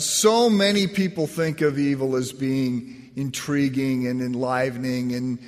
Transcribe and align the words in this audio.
so 0.00 0.50
many 0.50 0.86
people 0.86 1.26
think 1.26 1.60
of 1.60 1.78
evil 1.78 2.16
as 2.16 2.32
being 2.32 3.10
intriguing 3.16 4.06
and 4.06 4.20
enlivening 4.20 5.12
and 5.12 5.38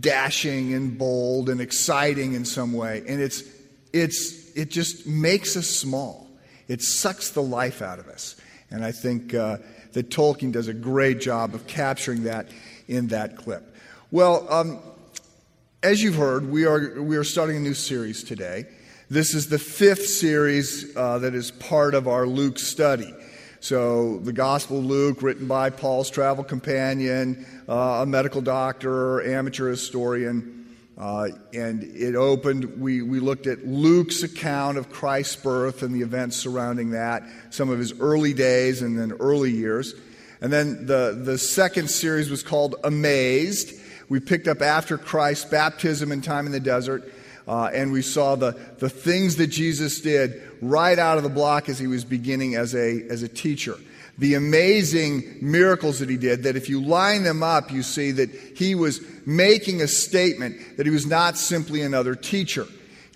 dashing 0.00 0.74
and 0.74 0.98
bold 0.98 1.48
and 1.48 1.60
exciting 1.60 2.34
in 2.34 2.44
some 2.44 2.72
way. 2.72 3.02
And 3.06 3.20
it's, 3.20 3.42
it's, 3.92 4.50
it 4.56 4.70
just 4.70 5.06
makes 5.06 5.56
us 5.56 5.68
small. 5.68 6.28
It 6.68 6.82
sucks 6.82 7.30
the 7.30 7.42
life 7.42 7.82
out 7.82 7.98
of 7.98 8.08
us. 8.08 8.36
And 8.70 8.84
I 8.84 8.92
think 8.92 9.34
uh, 9.34 9.58
that 9.92 10.10
Tolkien 10.10 10.52
does 10.52 10.68
a 10.68 10.74
great 10.74 11.20
job 11.20 11.54
of 11.54 11.66
capturing 11.66 12.24
that 12.24 12.48
in 12.86 13.08
that 13.08 13.36
clip. 13.36 13.74
Well, 14.10 14.46
um, 14.52 14.78
as 15.82 16.02
you've 16.02 16.16
heard, 16.16 16.50
we 16.50 16.66
are, 16.66 17.02
we 17.02 17.16
are 17.16 17.24
starting 17.24 17.56
a 17.56 17.60
new 17.60 17.74
series 17.74 18.22
today. 18.22 18.66
This 19.08 19.34
is 19.34 19.48
the 19.48 19.58
fifth 19.58 20.06
series 20.06 20.96
uh, 20.96 21.18
that 21.18 21.34
is 21.34 21.50
part 21.50 21.94
of 21.94 22.06
our 22.06 22.26
Luke 22.26 22.58
study. 22.58 23.12
So, 23.62 24.16
the 24.20 24.32
Gospel 24.32 24.78
of 24.78 24.86
Luke, 24.86 25.20
written 25.20 25.46
by 25.46 25.68
Paul's 25.68 26.08
travel 26.08 26.42
companion, 26.42 27.44
uh, 27.68 28.00
a 28.00 28.06
medical 28.06 28.40
doctor, 28.40 29.22
amateur 29.22 29.68
historian. 29.68 30.66
Uh, 30.96 31.28
and 31.52 31.82
it 31.82 32.14
opened, 32.14 32.80
we, 32.80 33.02
we 33.02 33.20
looked 33.20 33.46
at 33.46 33.66
Luke's 33.66 34.22
account 34.22 34.78
of 34.78 34.88
Christ's 34.88 35.36
birth 35.36 35.82
and 35.82 35.94
the 35.94 36.00
events 36.00 36.36
surrounding 36.36 36.92
that, 36.92 37.22
some 37.50 37.68
of 37.68 37.78
his 37.78 38.00
early 38.00 38.32
days 38.32 38.80
and 38.80 38.98
then 38.98 39.12
early 39.20 39.50
years. 39.50 39.94
And 40.40 40.50
then 40.50 40.86
the, 40.86 41.20
the 41.22 41.36
second 41.36 41.90
series 41.90 42.30
was 42.30 42.42
called 42.42 42.76
Amazed. 42.82 43.78
We 44.08 44.20
picked 44.20 44.48
up 44.48 44.62
after 44.62 44.96
Christ's 44.96 45.44
baptism 45.44 46.12
and 46.12 46.24
time 46.24 46.46
in 46.46 46.52
the 46.52 46.60
desert. 46.60 47.12
Uh, 47.46 47.70
and 47.74 47.92
we 47.92 48.00
saw 48.00 48.36
the, 48.36 48.52
the 48.78 48.88
things 48.88 49.36
that 49.36 49.48
Jesus 49.48 50.00
did 50.00 50.49
right 50.60 50.98
out 50.98 51.16
of 51.16 51.22
the 51.22 51.30
block 51.30 51.68
as 51.68 51.78
he 51.78 51.86
was 51.86 52.04
beginning 52.04 52.54
as 52.54 52.74
a, 52.74 53.02
as 53.08 53.22
a 53.22 53.28
teacher. 53.28 53.76
The 54.18 54.34
amazing 54.34 55.38
miracles 55.40 56.00
that 56.00 56.10
he 56.10 56.16
did, 56.16 56.42
that 56.42 56.56
if 56.56 56.68
you 56.68 56.82
line 56.82 57.22
them 57.22 57.42
up, 57.42 57.72
you 57.72 57.82
see 57.82 58.10
that 58.12 58.30
he 58.30 58.74
was 58.74 59.00
making 59.24 59.80
a 59.80 59.88
statement 59.88 60.76
that 60.76 60.84
he 60.84 60.92
was 60.92 61.06
not 61.06 61.38
simply 61.38 61.80
another 61.82 62.14
teacher. 62.14 62.66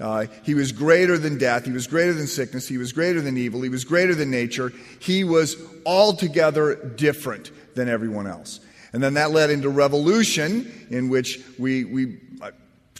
Uh, 0.00 0.26
he 0.42 0.54
was 0.54 0.72
greater 0.72 1.18
than 1.18 1.38
death. 1.38 1.66
He 1.66 1.72
was 1.72 1.86
greater 1.86 2.14
than 2.14 2.26
sickness. 2.26 2.66
He 2.66 2.78
was 2.78 2.92
greater 2.92 3.20
than 3.20 3.36
evil. 3.36 3.62
He 3.62 3.68
was 3.68 3.84
greater 3.84 4.14
than 4.14 4.30
nature. 4.30 4.72
He 4.98 5.24
was 5.24 5.56
altogether 5.84 6.74
different 6.96 7.50
than 7.74 7.88
everyone 7.88 8.26
else. 8.26 8.60
And 8.92 9.02
then 9.02 9.14
that 9.14 9.30
led 9.30 9.50
into 9.50 9.68
revolution, 9.68 10.86
in 10.90 11.08
which 11.08 11.40
we, 11.58 11.84
we 11.84 12.18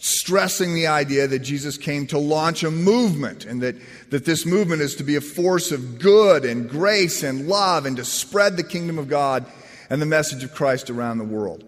stressing 0.04 0.74
the 0.74 0.86
idea 0.86 1.26
that 1.26 1.38
Jesus 1.38 1.78
came 1.78 2.06
to 2.06 2.18
launch 2.18 2.62
a 2.62 2.70
movement 2.70 3.46
and 3.46 3.62
that, 3.62 3.74
that 4.10 4.26
this 4.26 4.44
movement 4.44 4.82
is 4.82 4.96
to 4.96 5.02
be 5.02 5.16
a 5.16 5.20
force 5.22 5.72
of 5.72 5.98
good 5.98 6.44
and 6.44 6.68
grace 6.68 7.22
and 7.22 7.48
love 7.48 7.86
and 7.86 7.96
to 7.96 8.04
spread 8.04 8.58
the 8.58 8.62
kingdom 8.62 8.98
of 8.98 9.08
God 9.08 9.46
and 9.88 10.02
the 10.02 10.06
message 10.06 10.44
of 10.44 10.52
Christ 10.54 10.90
around 10.90 11.16
the 11.16 11.24
world. 11.24 11.64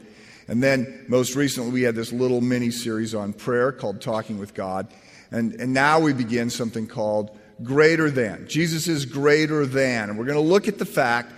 And 0.49 0.63
then, 0.63 1.07
most 1.09 1.35
recently, 1.35 1.71
we 1.71 1.81
had 1.81 1.95
this 1.95 2.13
little 2.13 2.43
mini 2.43 2.71
series 2.71 3.15
on 3.15 3.33
prayer 3.33 3.73
called 3.73 4.03
Talking 4.03 4.39
with 4.39 4.53
God. 4.53 4.87
And, 5.31 5.55
and 5.55 5.73
now 5.73 5.99
we 5.99 6.13
begin 6.13 6.51
something 6.51 6.87
called 6.87 7.35
Greater 7.63 8.11
Than. 8.11 8.47
Jesus 8.49 8.87
is 8.87 9.07
greater 9.07 9.65
than. 9.65 10.11
And 10.11 10.19
we're 10.19 10.27
going 10.27 10.37
to 10.37 10.43
look 10.43 10.69
at 10.69 10.79
the 10.79 10.85
fact 10.85 11.33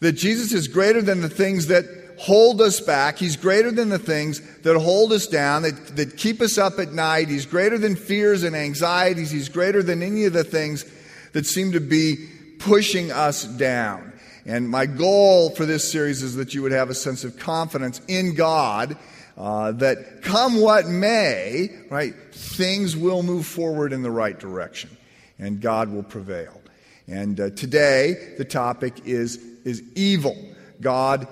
that 0.00 0.12
Jesus 0.12 0.52
is 0.52 0.66
greater 0.66 1.00
than 1.00 1.20
the 1.20 1.28
things 1.28 1.68
that 1.68 1.84
hold 2.18 2.60
us 2.60 2.80
back. 2.80 3.18
He's 3.18 3.36
greater 3.36 3.70
than 3.70 3.88
the 3.88 3.98
things 3.98 4.40
that 4.62 4.76
hold 4.78 5.12
us 5.12 5.26
down, 5.26 5.62
that, 5.62 5.96
that 5.96 6.16
keep 6.16 6.40
us 6.40 6.58
up 6.58 6.78
at 6.78 6.92
night. 6.92 7.28
He's 7.28 7.46
greater 7.46 7.78
than 7.78 7.96
fears 7.96 8.42
and 8.42 8.54
anxieties. 8.54 9.30
He's 9.30 9.48
greater 9.48 9.82
than 9.82 10.02
any 10.02 10.24
of 10.24 10.32
the 10.32 10.44
things 10.44 10.84
that 11.32 11.46
seem 11.46 11.72
to 11.72 11.80
be 11.80 12.28
pushing 12.58 13.12
us 13.12 13.44
down. 13.44 14.12
And 14.46 14.68
my 14.68 14.86
goal 14.86 15.50
for 15.50 15.64
this 15.64 15.90
series 15.90 16.22
is 16.22 16.36
that 16.36 16.54
you 16.54 16.62
would 16.62 16.72
have 16.72 16.90
a 16.90 16.94
sense 16.94 17.24
of 17.24 17.38
confidence 17.38 18.00
in 18.08 18.34
God 18.34 18.96
uh, 19.36 19.72
that 19.72 20.22
come 20.22 20.60
what 20.60 20.86
may, 20.86 21.70
right, 21.90 22.14
things 22.32 22.96
will 22.96 23.22
move 23.22 23.46
forward 23.46 23.92
in 23.92 24.02
the 24.02 24.10
right 24.10 24.38
direction 24.38 24.90
and 25.38 25.60
God 25.60 25.90
will 25.90 26.02
prevail. 26.02 26.60
And 27.08 27.38
uh, 27.38 27.50
today, 27.50 28.34
the 28.38 28.44
topic 28.44 28.94
is, 29.04 29.36
is 29.64 29.82
evil. 29.94 30.36
God 30.80 31.26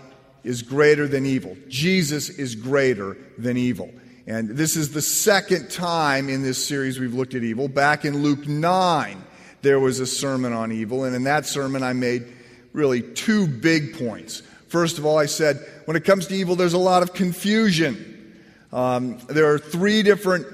is 0.45 0.63
greater 0.63 1.07
than 1.07 1.27
evil. 1.27 1.57
Jesus 1.69 2.29
is 2.29 2.55
greater 2.55 3.17
than 3.39 3.57
evil. 3.57 3.93
And 4.27 4.51
this 4.51 4.77
is 4.77 4.93
the 4.93 5.03
second 5.03 5.71
time 5.71 6.29
in 6.29 6.43
this 6.43 6.65
series 6.65 6.99
we've 6.99 7.15
looked 7.15 7.35
at 7.35 7.43
evil. 7.43 7.69
Back 7.69 8.05
in 8.05 8.23
Luke 8.23 8.47
9, 8.47 9.25
there 9.63 9.81
was 9.81 10.01
a 10.01 10.07
sermon 10.07 10.53
on 10.53 10.73
evil. 10.73 11.05
And 11.05 11.15
in 11.15 11.25
that 11.25 11.47
sermon, 11.47 11.83
I 11.83 11.93
made 11.93 12.27
really 12.73 13.03
two 13.03 13.47
big 13.47 13.99
points. 13.99 14.43
First 14.69 14.99
of 14.99 15.05
all, 15.05 15.19
I 15.19 15.27
said, 15.27 15.65
when 15.85 15.97
it 15.97 16.05
comes 16.05 16.27
to 16.29 16.35
evil, 16.35 16.57
there's 16.57 16.73
a 16.73 16.79
lot 16.79 17.03
of 17.03 17.13
confusion. 17.13 18.41
Um, 18.73 19.19
there 19.29 19.53
are 19.53 19.59
three 19.59 20.03
different, 20.03 20.47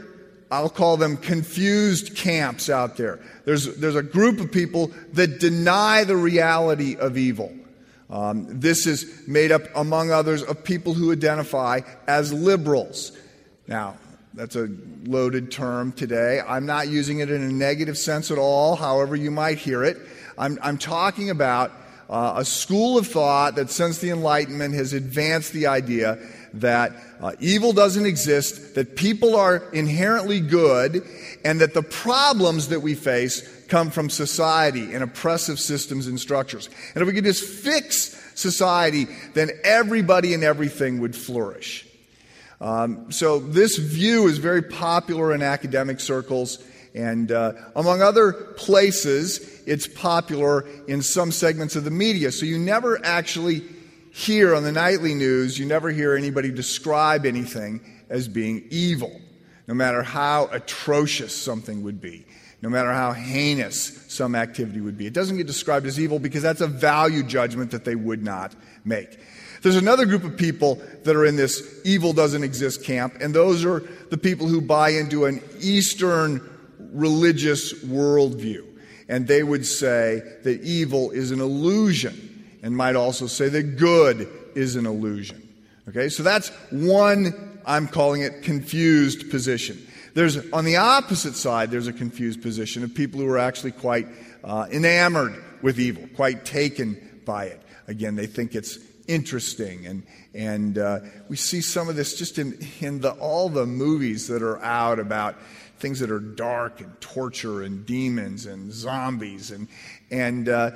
I'll 0.50 0.70
call 0.70 0.96
them 0.96 1.16
confused 1.16 2.16
camps 2.16 2.68
out 2.68 2.96
there. 2.96 3.20
There's, 3.44 3.76
there's 3.76 3.94
a 3.94 4.02
group 4.02 4.40
of 4.40 4.50
people 4.50 4.90
that 5.12 5.38
deny 5.38 6.04
the 6.04 6.16
reality 6.16 6.96
of 6.96 7.16
evil. 7.16 7.52
Um, 8.10 8.60
this 8.60 8.86
is 8.86 9.26
made 9.26 9.52
up, 9.52 9.62
among 9.74 10.10
others, 10.10 10.42
of 10.42 10.64
people 10.64 10.94
who 10.94 11.12
identify 11.12 11.80
as 12.06 12.32
liberals. 12.32 13.12
Now, 13.66 13.96
that's 14.34 14.56
a 14.56 14.68
loaded 15.04 15.50
term 15.50 15.92
today. 15.92 16.40
I'm 16.46 16.64
not 16.64 16.88
using 16.88 17.18
it 17.18 17.30
in 17.30 17.42
a 17.42 17.52
negative 17.52 17.98
sense 17.98 18.30
at 18.30 18.38
all, 18.38 18.76
however, 18.76 19.16
you 19.16 19.30
might 19.30 19.58
hear 19.58 19.84
it. 19.84 19.98
I'm, 20.38 20.58
I'm 20.62 20.78
talking 20.78 21.28
about 21.28 21.72
uh, 22.08 22.34
a 22.36 22.44
school 22.44 22.96
of 22.96 23.06
thought 23.06 23.56
that 23.56 23.68
since 23.68 23.98
the 23.98 24.10
Enlightenment 24.10 24.74
has 24.74 24.92
advanced 24.92 25.52
the 25.52 25.66
idea 25.66 26.18
that 26.54 26.92
uh, 27.20 27.32
evil 27.40 27.72
doesn't 27.72 28.06
exist, 28.06 28.74
that 28.74 28.96
people 28.96 29.36
are 29.36 29.68
inherently 29.72 30.40
good, 30.40 31.06
and 31.44 31.60
that 31.60 31.74
the 31.74 31.82
problems 31.82 32.68
that 32.68 32.80
we 32.80 32.94
face 32.94 33.42
come 33.68 33.90
from 33.90 34.10
society 34.10 34.94
and 34.94 35.02
oppressive 35.02 35.60
systems 35.60 36.06
and 36.06 36.18
structures. 36.18 36.68
And 36.94 37.02
if 37.02 37.06
we 37.06 37.12
could 37.12 37.24
just 37.24 37.44
fix 37.44 38.18
society, 38.34 39.06
then 39.34 39.50
everybody 39.62 40.34
and 40.34 40.42
everything 40.42 41.00
would 41.00 41.14
flourish. 41.14 41.86
Um, 42.60 43.12
so 43.12 43.38
this 43.38 43.76
view 43.76 44.26
is 44.26 44.38
very 44.38 44.62
popular 44.62 45.34
in 45.34 45.42
academic 45.42 46.00
circles. 46.00 46.58
And 46.94 47.30
uh, 47.30 47.52
among 47.76 48.02
other 48.02 48.32
places, 48.32 49.62
it's 49.66 49.86
popular 49.86 50.66
in 50.88 51.02
some 51.02 51.30
segments 51.30 51.76
of 51.76 51.84
the 51.84 51.90
media. 51.90 52.32
So 52.32 52.46
you 52.46 52.58
never 52.58 53.04
actually 53.04 53.62
hear 54.10 54.54
on 54.54 54.64
the 54.64 54.72
nightly 54.72 55.14
news, 55.14 55.58
you 55.58 55.66
never 55.66 55.90
hear 55.90 56.16
anybody 56.16 56.50
describe 56.50 57.24
anything 57.24 57.80
as 58.08 58.26
being 58.26 58.66
evil, 58.70 59.20
no 59.68 59.74
matter 59.74 60.02
how 60.02 60.46
atrocious 60.46 61.36
something 61.36 61.84
would 61.84 62.00
be 62.00 62.24
no 62.60 62.68
matter 62.68 62.92
how 62.92 63.12
heinous 63.12 64.04
some 64.08 64.34
activity 64.34 64.80
would 64.80 64.98
be. 64.98 65.06
It 65.06 65.12
doesn't 65.12 65.36
get 65.36 65.46
described 65.46 65.86
as 65.86 66.00
evil 66.00 66.18
because 66.18 66.42
that's 66.42 66.60
a 66.60 66.66
value 66.66 67.22
judgment 67.22 67.70
that 67.70 67.84
they 67.84 67.94
would 67.94 68.22
not 68.22 68.54
make. 68.84 69.18
There's 69.62 69.76
another 69.76 70.06
group 70.06 70.24
of 70.24 70.36
people 70.36 70.80
that 71.04 71.16
are 71.16 71.24
in 71.24 71.36
this 71.36 71.80
evil 71.84 72.12
doesn't 72.12 72.44
exist 72.44 72.84
camp, 72.84 73.16
and 73.20 73.34
those 73.34 73.64
are 73.64 73.80
the 74.10 74.18
people 74.18 74.46
who 74.46 74.60
buy 74.60 74.90
into 74.90 75.24
an 75.24 75.42
Eastern 75.60 76.40
religious 76.92 77.72
worldview. 77.84 78.64
And 79.08 79.26
they 79.26 79.42
would 79.42 79.66
say 79.66 80.22
that 80.42 80.62
evil 80.62 81.10
is 81.10 81.30
an 81.30 81.40
illusion, 81.40 82.58
and 82.62 82.76
might 82.76 82.94
also 82.94 83.26
say 83.26 83.48
that 83.48 83.76
good 83.76 84.28
is 84.54 84.76
an 84.76 84.86
illusion. 84.86 85.42
Okay, 85.88 86.08
so 86.08 86.22
that's 86.22 86.50
one, 86.70 87.60
I'm 87.64 87.88
calling 87.88 88.22
it 88.22 88.42
confused 88.42 89.30
position. 89.30 89.84
There's, 90.18 90.50
on 90.50 90.64
the 90.64 90.78
opposite 90.78 91.36
side, 91.36 91.70
there's 91.70 91.86
a 91.86 91.92
confused 91.92 92.42
position 92.42 92.82
of 92.82 92.92
people 92.92 93.20
who 93.20 93.28
are 93.28 93.38
actually 93.38 93.70
quite 93.70 94.08
uh, 94.42 94.66
enamored 94.68 95.40
with 95.62 95.78
evil, 95.78 96.08
quite 96.16 96.44
taken 96.44 97.20
by 97.24 97.44
it. 97.44 97.62
Again, 97.86 98.16
they 98.16 98.26
think 98.26 98.56
it's 98.56 98.80
interesting. 99.06 99.86
And, 99.86 100.02
and 100.34 100.76
uh, 100.76 100.98
we 101.28 101.36
see 101.36 101.60
some 101.60 101.88
of 101.88 101.94
this 101.94 102.18
just 102.18 102.36
in, 102.40 102.58
in 102.80 103.00
the, 103.00 103.12
all 103.12 103.48
the 103.48 103.64
movies 103.64 104.26
that 104.26 104.42
are 104.42 104.60
out 104.60 104.98
about 104.98 105.36
things 105.78 106.00
that 106.00 106.10
are 106.10 106.18
dark 106.18 106.80
and 106.80 107.00
torture 107.00 107.62
and 107.62 107.86
demons 107.86 108.46
and 108.46 108.72
zombies. 108.72 109.52
And, 109.52 109.68
and 110.10 110.48
uh, 110.48 110.72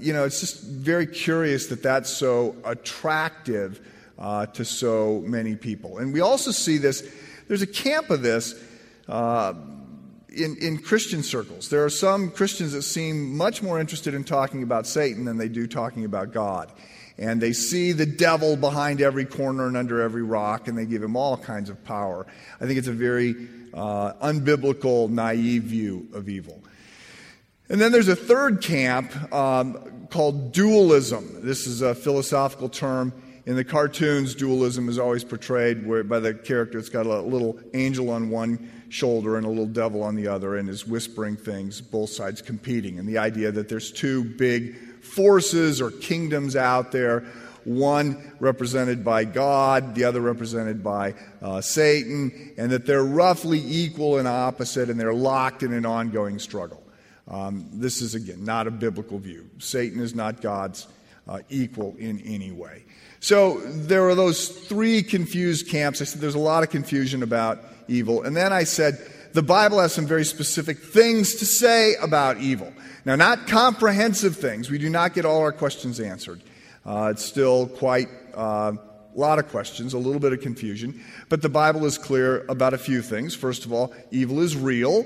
you 0.00 0.14
know, 0.14 0.24
it's 0.24 0.40
just 0.40 0.62
very 0.62 1.06
curious 1.06 1.66
that 1.66 1.82
that's 1.82 2.08
so 2.08 2.56
attractive 2.64 3.78
uh, 4.18 4.46
to 4.46 4.64
so 4.64 5.22
many 5.26 5.54
people. 5.54 5.98
And 5.98 6.14
we 6.14 6.22
also 6.22 6.50
see 6.50 6.78
this, 6.78 7.06
there's 7.46 7.60
a 7.60 7.66
camp 7.66 8.08
of 8.08 8.22
this 8.22 8.54
uh, 9.08 9.54
in, 10.28 10.56
in 10.60 10.78
Christian 10.78 11.22
circles. 11.22 11.68
There 11.68 11.84
are 11.84 11.90
some 11.90 12.30
Christians 12.30 12.72
that 12.72 12.82
seem 12.82 13.36
much 13.36 13.62
more 13.62 13.80
interested 13.80 14.14
in 14.14 14.24
talking 14.24 14.62
about 14.62 14.86
Satan 14.86 15.24
than 15.24 15.38
they 15.38 15.48
do 15.48 15.66
talking 15.66 16.04
about 16.04 16.32
God. 16.32 16.72
And 17.18 17.40
they 17.40 17.54
see 17.54 17.92
the 17.92 18.04
devil 18.04 18.56
behind 18.56 19.00
every 19.00 19.24
corner 19.24 19.66
and 19.66 19.76
under 19.76 20.02
every 20.02 20.22
rock, 20.22 20.68
and 20.68 20.76
they 20.76 20.84
give 20.84 21.02
him 21.02 21.16
all 21.16 21.38
kinds 21.38 21.70
of 21.70 21.82
power. 21.82 22.26
I 22.60 22.66
think 22.66 22.78
it's 22.78 22.88
a 22.88 22.92
very 22.92 23.48
uh, 23.72 24.12
unbiblical, 24.14 25.08
naive 25.08 25.62
view 25.62 26.08
of 26.12 26.28
evil. 26.28 26.62
And 27.70 27.80
then 27.80 27.90
there's 27.90 28.08
a 28.08 28.16
third 28.16 28.62
camp 28.62 29.32
um, 29.32 30.06
called 30.10 30.52
dualism. 30.52 31.40
This 31.42 31.66
is 31.66 31.80
a 31.80 31.94
philosophical 31.94 32.68
term. 32.68 33.12
In 33.46 33.56
the 33.56 33.64
cartoons, 33.64 34.34
dualism 34.34 34.88
is 34.88 34.98
always 34.98 35.24
portrayed 35.24 35.86
where, 35.86 36.04
by 36.04 36.20
the 36.20 36.34
character. 36.34 36.78
It's 36.78 36.88
got 36.88 37.06
a 37.06 37.20
little 37.20 37.58
angel 37.74 38.10
on 38.10 38.28
one 38.28 38.70
shoulder 38.88 39.36
and 39.36 39.46
a 39.46 39.48
little 39.48 39.66
devil 39.66 40.02
on 40.02 40.14
the 40.14 40.28
other, 40.28 40.56
and 40.56 40.68
is 40.68 40.86
whispering 40.86 41.36
things, 41.36 41.80
both 41.80 42.10
sides 42.10 42.42
competing. 42.42 42.98
And 42.98 43.08
the 43.08 43.18
idea 43.18 43.50
that 43.52 43.68
there's 43.68 43.90
two 43.90 44.24
big 44.24 44.76
forces 45.02 45.80
or 45.80 45.90
kingdoms 45.90 46.56
out 46.56 46.92
there 46.92 47.24
one 47.66 48.32
represented 48.38 49.04
by 49.04 49.24
God, 49.24 49.96
the 49.96 50.04
other 50.04 50.20
represented 50.20 50.84
by 50.84 51.14
uh, 51.42 51.60
Satan, 51.60 52.54
and 52.56 52.70
that 52.70 52.86
they're 52.86 53.04
roughly 53.04 53.60
equal 53.60 54.18
and 54.18 54.28
opposite, 54.28 54.88
and 54.88 54.98
they're 54.98 55.12
locked 55.12 55.64
in 55.64 55.72
an 55.72 55.84
ongoing 55.84 56.38
struggle. 56.38 56.82
Um, 57.28 57.68
this 57.72 58.02
is, 58.02 58.14
again, 58.14 58.44
not 58.44 58.68
a 58.68 58.70
biblical 58.70 59.18
view. 59.18 59.50
Satan 59.58 60.00
is 60.00 60.14
not 60.14 60.40
God's 60.40 60.86
uh, 61.26 61.40
equal 61.48 61.96
in 61.98 62.20
any 62.20 62.52
way. 62.52 62.84
So 63.18 63.58
there 63.58 64.08
are 64.08 64.14
those 64.14 64.48
three 64.48 65.02
confused 65.02 65.68
camps. 65.68 66.00
I 66.00 66.04
said 66.04 66.20
there's 66.20 66.36
a 66.36 66.38
lot 66.38 66.62
of 66.62 66.70
confusion 66.70 67.24
about 67.24 67.58
evil. 67.88 68.22
And 68.22 68.36
then 68.36 68.52
I 68.52 68.64
said 68.64 68.98
the 69.32 69.42
Bible 69.42 69.80
has 69.80 69.92
some 69.92 70.06
very 70.06 70.24
specific 70.24 70.78
things 70.78 71.36
to 71.36 71.46
say 71.46 71.94
about 72.00 72.38
evil. 72.38 72.72
Now, 73.04 73.16
not 73.16 73.46
comprehensive 73.46 74.36
things. 74.36 74.70
We 74.70 74.78
do 74.78 74.90
not 74.90 75.14
get 75.14 75.24
all 75.24 75.40
our 75.40 75.52
questions 75.52 76.00
answered. 76.00 76.42
Uh, 76.84 77.10
it's 77.12 77.24
still 77.24 77.66
quite 77.66 78.08
uh, 78.34 78.72
a 78.72 79.18
lot 79.18 79.38
of 79.38 79.48
questions, 79.48 79.94
a 79.94 79.98
little 79.98 80.20
bit 80.20 80.32
of 80.32 80.40
confusion. 80.40 81.02
But 81.28 81.42
the 81.42 81.48
Bible 81.48 81.84
is 81.84 81.98
clear 81.98 82.44
about 82.48 82.74
a 82.74 82.78
few 82.78 83.02
things. 83.02 83.34
First 83.34 83.64
of 83.64 83.72
all, 83.72 83.94
evil 84.10 84.40
is 84.40 84.56
real. 84.56 85.04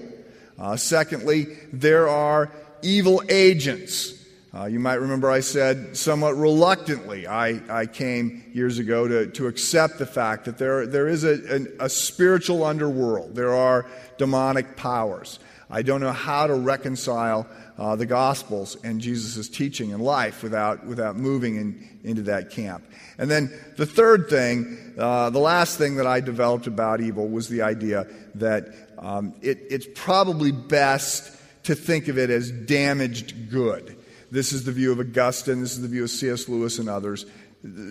Uh, 0.59 0.77
secondly, 0.77 1.47
there 1.73 2.09
are 2.09 2.53
evil 2.83 3.23
agents. 3.29 4.20
Uh, 4.53 4.65
you 4.65 4.81
might 4.81 4.95
remember 4.95 5.31
I 5.31 5.41
said 5.41 5.97
somewhat 5.97 6.37
reluctantly, 6.37 7.27
I, 7.27 7.61
I 7.71 7.87
came 7.87 8.51
years 8.53 8.79
ago 8.79 9.07
to, 9.07 9.27
to 9.29 9.47
accept 9.47 9.99
the 9.99 10.07
fact 10.07 10.47
that 10.47 10.59
there, 10.59 10.87
there 10.87 11.07
is 11.07 11.23
a, 11.23 11.55
a, 11.55 11.85
a 11.85 11.89
spiritual 11.89 12.65
underworld. 12.65 13.37
There 13.37 13.55
are 13.55 13.87
demonic 14.19 14.77
powers. 14.77 15.39
I 15.71 15.83
don't 15.83 16.01
know 16.01 16.11
how 16.11 16.49
to 16.49 16.55
reconcile 16.55 17.47
uh, 17.79 17.95
the 17.95 18.07
Gospels 18.07 18.77
and 18.83 19.01
Jesus' 19.01 19.49
teaching 19.49 19.93
and 19.93 20.03
life 20.03 20.43
without, 20.43 20.85
without 20.85 21.17
moving 21.17 21.55
in, 21.55 22.01
into 22.03 22.23
that 22.23 22.51
camp. 22.51 22.83
And 23.19 23.31
then 23.31 23.53
the 23.77 23.87
third 23.87 24.29
thing, 24.29 24.95
uh, 24.99 25.31
the 25.31 25.39
last 25.39 25.79
thing 25.79 25.95
that 25.95 26.09
I 26.09 26.19
developed 26.19 26.67
about 26.67 27.01
evil 27.01 27.29
was 27.29 27.49
the 27.49 27.63
idea 27.63 28.09
that 28.35 28.75
um, 28.99 29.33
it, 29.43 29.61
it's 29.71 29.87
probably 29.95 30.51
best 30.51 31.37
to 31.65 31.77
think 31.77 32.09
of 32.09 32.19
it 32.19 32.31
as 32.31 32.51
damaged 32.51 33.49
good. 33.49 33.97
This 34.31 34.53
is 34.53 34.65
the 34.65 34.73
view 34.73 34.93
of 34.93 35.01
Augustine, 35.01 35.61
this 35.61 35.73
is 35.73 35.83
the 35.83 35.89
view 35.89 36.05
of 36.05 36.11
C.S. 36.11 36.49
Lewis 36.49 36.79
and 36.79 36.89
others, 36.89 37.27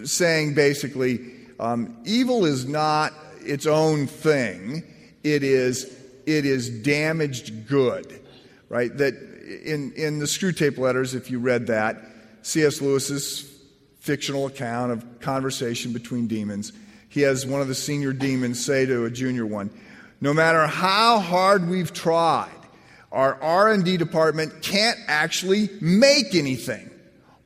saying 0.06 0.54
basically 0.54 1.20
um, 1.60 1.98
evil 2.06 2.46
is 2.46 2.66
not 2.66 3.14
its 3.42 3.66
own 3.66 4.08
thing, 4.08 4.84
it 5.24 5.44
is, 5.44 5.86
it 6.26 6.46
is 6.46 6.70
damaged 6.70 7.68
good. 7.68 8.22
Right? 8.70 8.96
That 8.98 9.16
in, 9.66 9.92
in 9.94 10.20
the 10.20 10.26
Screwtape 10.26 10.78
letters, 10.78 11.16
if 11.16 11.32
you 11.32 11.40
read 11.40 11.68
that, 11.68 12.06
C.S. 12.44 12.82
Lewis's 12.82 13.50
fictional 14.00 14.46
account 14.46 14.92
of 14.92 15.20
conversation 15.20 15.92
between 15.92 16.28
demons, 16.28 16.72
he 17.10 17.22
has 17.22 17.46
one 17.46 17.62
of 17.62 17.68
the 17.68 17.76
senior 17.76 18.14
demons 18.14 18.64
say 18.64 18.86
to 18.86 19.06
a 19.06 19.10
junior 19.10 19.46
one, 19.46 19.72
no 20.22 20.34
matter 20.34 20.68
how 20.68 21.20
hard 21.20 21.68
we've 21.68 21.92
tried, 21.92 22.50
our 23.12 23.42
R&D 23.42 23.98
department 23.98 24.62
can't 24.62 25.00
actually 25.08 25.70
make 25.82 26.36
anything. 26.36 26.90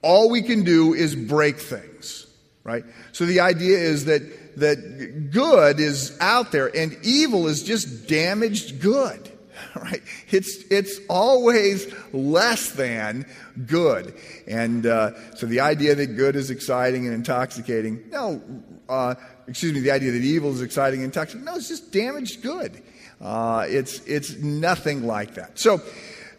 All 0.01 0.29
we 0.29 0.41
can 0.41 0.63
do 0.63 0.93
is 0.93 1.15
break 1.15 1.57
things, 1.57 2.27
right? 2.63 2.83
So 3.13 3.25
the 3.25 3.39
idea 3.39 3.77
is 3.77 4.05
that 4.05 4.21
that 4.57 5.31
good 5.31 5.79
is 5.79 6.17
out 6.19 6.51
there 6.51 6.75
and 6.75 6.97
evil 7.03 7.47
is 7.47 7.63
just 7.63 8.07
damaged 8.07 8.81
good. 8.81 9.29
Right? 9.75 10.03
It's, 10.29 10.63
it's 10.69 10.99
always 11.09 11.91
less 12.13 12.71
than 12.71 13.25
good. 13.65 14.13
And 14.47 14.85
uh, 14.85 15.35
so 15.35 15.47
the 15.47 15.61
idea 15.61 15.95
that 15.95 16.15
good 16.15 16.35
is 16.35 16.51
exciting 16.51 17.05
and 17.05 17.15
intoxicating, 17.15 18.03
no, 18.09 18.41
uh, 18.87 19.15
excuse 19.47 19.73
me, 19.73 19.79
the 19.79 19.91
idea 19.91 20.11
that 20.11 20.21
evil 20.21 20.51
is 20.51 20.61
exciting 20.61 20.99
and 20.99 21.05
intoxicating. 21.05 21.45
No, 21.45 21.55
it's 21.55 21.69
just 21.69 21.91
damaged 21.91 22.41
good. 22.41 22.83
Uh, 23.23 23.65
it's, 23.69 23.99
it's 24.05 24.35
nothing 24.37 25.07
like 25.07 25.35
that. 25.35 25.57
So 25.57 25.81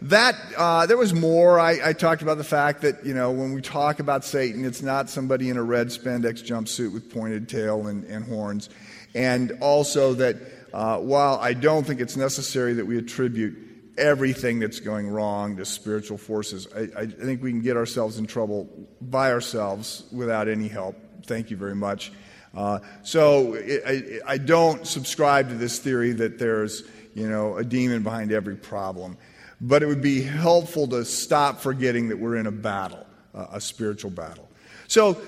that 0.02 0.36
uh, 0.58 0.84
there 0.84 0.98
was 0.98 1.14
more. 1.14 1.58
I, 1.58 1.78
I, 1.82 1.92
talked 1.94 2.20
about 2.20 2.36
the 2.36 2.44
fact 2.44 2.82
that 2.82 3.06
you 3.06 3.14
know 3.14 3.30
when 3.30 3.54
we 3.54 3.62
talk 3.62 4.00
about 4.00 4.22
Satan, 4.22 4.66
it's 4.66 4.82
not 4.82 5.08
somebody 5.08 5.48
in 5.48 5.56
a 5.56 5.62
red 5.62 5.86
spandex 5.88 6.44
jumpsuit 6.44 6.92
with 6.92 7.10
pointed 7.10 7.48
tail 7.48 7.86
and, 7.86 8.04
and 8.04 8.22
horns, 8.26 8.68
and 9.14 9.52
also 9.62 10.12
that 10.14 10.36
uh, 10.74 10.98
while 10.98 11.38
I 11.38 11.54
don't 11.54 11.86
think 11.86 12.00
it's 12.00 12.18
necessary 12.18 12.74
that 12.74 12.86
we 12.86 12.98
attribute 12.98 13.56
everything 13.96 14.58
that's 14.58 14.80
going 14.80 15.08
wrong 15.08 15.56
to 15.56 15.64
spiritual 15.64 16.18
forces, 16.18 16.68
I, 16.76 16.88
I 17.00 17.06
think 17.06 17.42
we 17.42 17.50
can 17.50 17.62
get 17.62 17.78
ourselves 17.78 18.18
in 18.18 18.26
trouble 18.26 18.68
by 19.00 19.32
ourselves 19.32 20.04
without 20.12 20.48
any 20.48 20.68
help. 20.68 20.96
Thank 21.24 21.50
you 21.50 21.56
very 21.56 21.76
much. 21.76 22.12
Uh, 22.56 22.78
so 23.02 23.56
I, 23.56 24.20
I, 24.26 24.38
don't 24.38 24.86
subscribe 24.86 25.48
to 25.48 25.56
this 25.56 25.80
theory 25.80 26.12
that 26.12 26.38
there's 26.38 26.84
you 27.12 27.28
know 27.28 27.56
a 27.56 27.64
demon 27.64 28.04
behind 28.04 28.30
every 28.30 28.54
problem, 28.54 29.16
but 29.60 29.82
it 29.82 29.86
would 29.86 30.02
be 30.02 30.22
helpful 30.22 30.86
to 30.88 31.04
stop 31.04 31.60
forgetting 31.60 32.08
that 32.08 32.18
we're 32.18 32.36
in 32.36 32.46
a 32.46 32.52
battle, 32.52 33.04
uh, 33.34 33.46
a 33.52 33.60
spiritual 33.60 34.12
battle. 34.12 34.48
So 34.86 35.20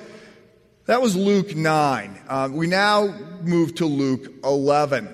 that 0.87 1.02
was 1.02 1.17
Luke 1.17 1.56
9. 1.56 2.20
Uh, 2.28 2.49
we 2.52 2.69
now 2.69 3.08
move 3.43 3.75
to 3.76 3.87
Luke 3.87 4.32
11. 4.44 5.08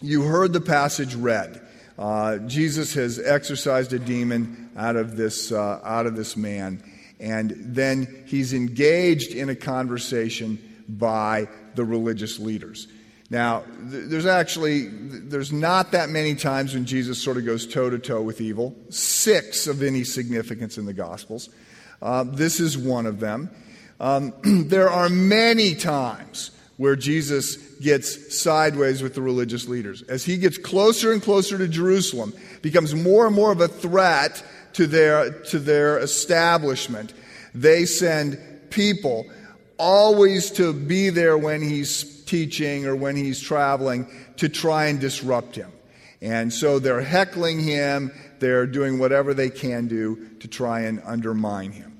You 0.00 0.22
heard 0.22 0.52
the 0.52 0.60
passage 0.60 1.14
read. 1.14 1.62
Uh, 1.96 2.38
Jesus 2.38 2.94
has 2.94 3.20
exorcised 3.20 3.92
a 3.92 4.00
demon 4.00 4.70
out 4.76 4.96
of 4.96 5.16
this 5.16 5.52
uh, 5.52 5.80
out 5.84 6.06
of 6.06 6.16
this 6.16 6.36
man, 6.36 6.82
and 7.20 7.54
then 7.56 8.24
he's 8.26 8.52
engaged 8.52 9.32
in 9.32 9.48
a 9.50 9.54
conversation 9.54 10.58
by 10.88 11.48
the 11.74 11.84
religious 11.84 12.38
leaders. 12.38 12.88
Now, 13.28 13.64
there's 13.78 14.26
actually 14.26 14.86
there's 14.88 15.52
not 15.52 15.92
that 15.92 16.10
many 16.10 16.36
times 16.36 16.74
when 16.74 16.84
Jesus 16.84 17.20
sort 17.20 17.36
of 17.36 17.44
goes 17.44 17.66
toe 17.66 17.90
to 17.90 17.98
toe 17.98 18.22
with 18.22 18.40
evil. 18.40 18.76
Six 18.88 19.66
of 19.66 19.82
any 19.82 20.04
significance 20.04 20.78
in 20.78 20.86
the 20.86 20.92
Gospels. 20.92 21.48
Uh, 22.00 22.24
this 22.24 22.60
is 22.60 22.78
one 22.78 23.06
of 23.06 23.18
them. 23.18 23.50
Um, 23.98 24.32
there 24.68 24.88
are 24.90 25.08
many 25.08 25.74
times 25.74 26.52
where 26.76 26.94
Jesus 26.94 27.56
gets 27.78 28.38
sideways 28.38 29.02
with 29.02 29.14
the 29.14 29.22
religious 29.22 29.66
leaders. 29.66 30.02
As 30.02 30.24
he 30.24 30.36
gets 30.36 30.58
closer 30.58 31.12
and 31.12 31.22
closer 31.22 31.56
to 31.56 31.66
Jerusalem, 31.66 32.34
becomes 32.62 32.94
more 32.94 33.26
and 33.26 33.34
more 33.34 33.50
of 33.50 33.60
a 33.60 33.68
threat 33.68 34.44
to 34.74 34.86
their, 34.86 35.30
to 35.44 35.58
their 35.58 35.98
establishment. 35.98 37.14
They 37.54 37.86
send 37.86 38.38
people 38.68 39.26
always 39.78 40.50
to 40.52 40.72
be 40.72 41.10
there 41.10 41.36
when 41.36 41.62
he's 41.62 42.24
teaching 42.24 42.86
or 42.86 42.96
when 42.96 43.16
he's 43.16 43.40
traveling 43.40 44.06
to 44.36 44.48
try 44.48 44.86
and 44.86 45.00
disrupt 45.00 45.54
him. 45.54 45.70
And 46.20 46.52
so 46.52 46.78
they're 46.78 47.02
heckling 47.02 47.60
him, 47.60 48.12
they're 48.38 48.66
doing 48.66 48.98
whatever 48.98 49.34
they 49.34 49.50
can 49.50 49.86
do 49.86 50.28
to 50.40 50.48
try 50.48 50.80
and 50.80 51.02
undermine 51.04 51.72
him. 51.72 51.98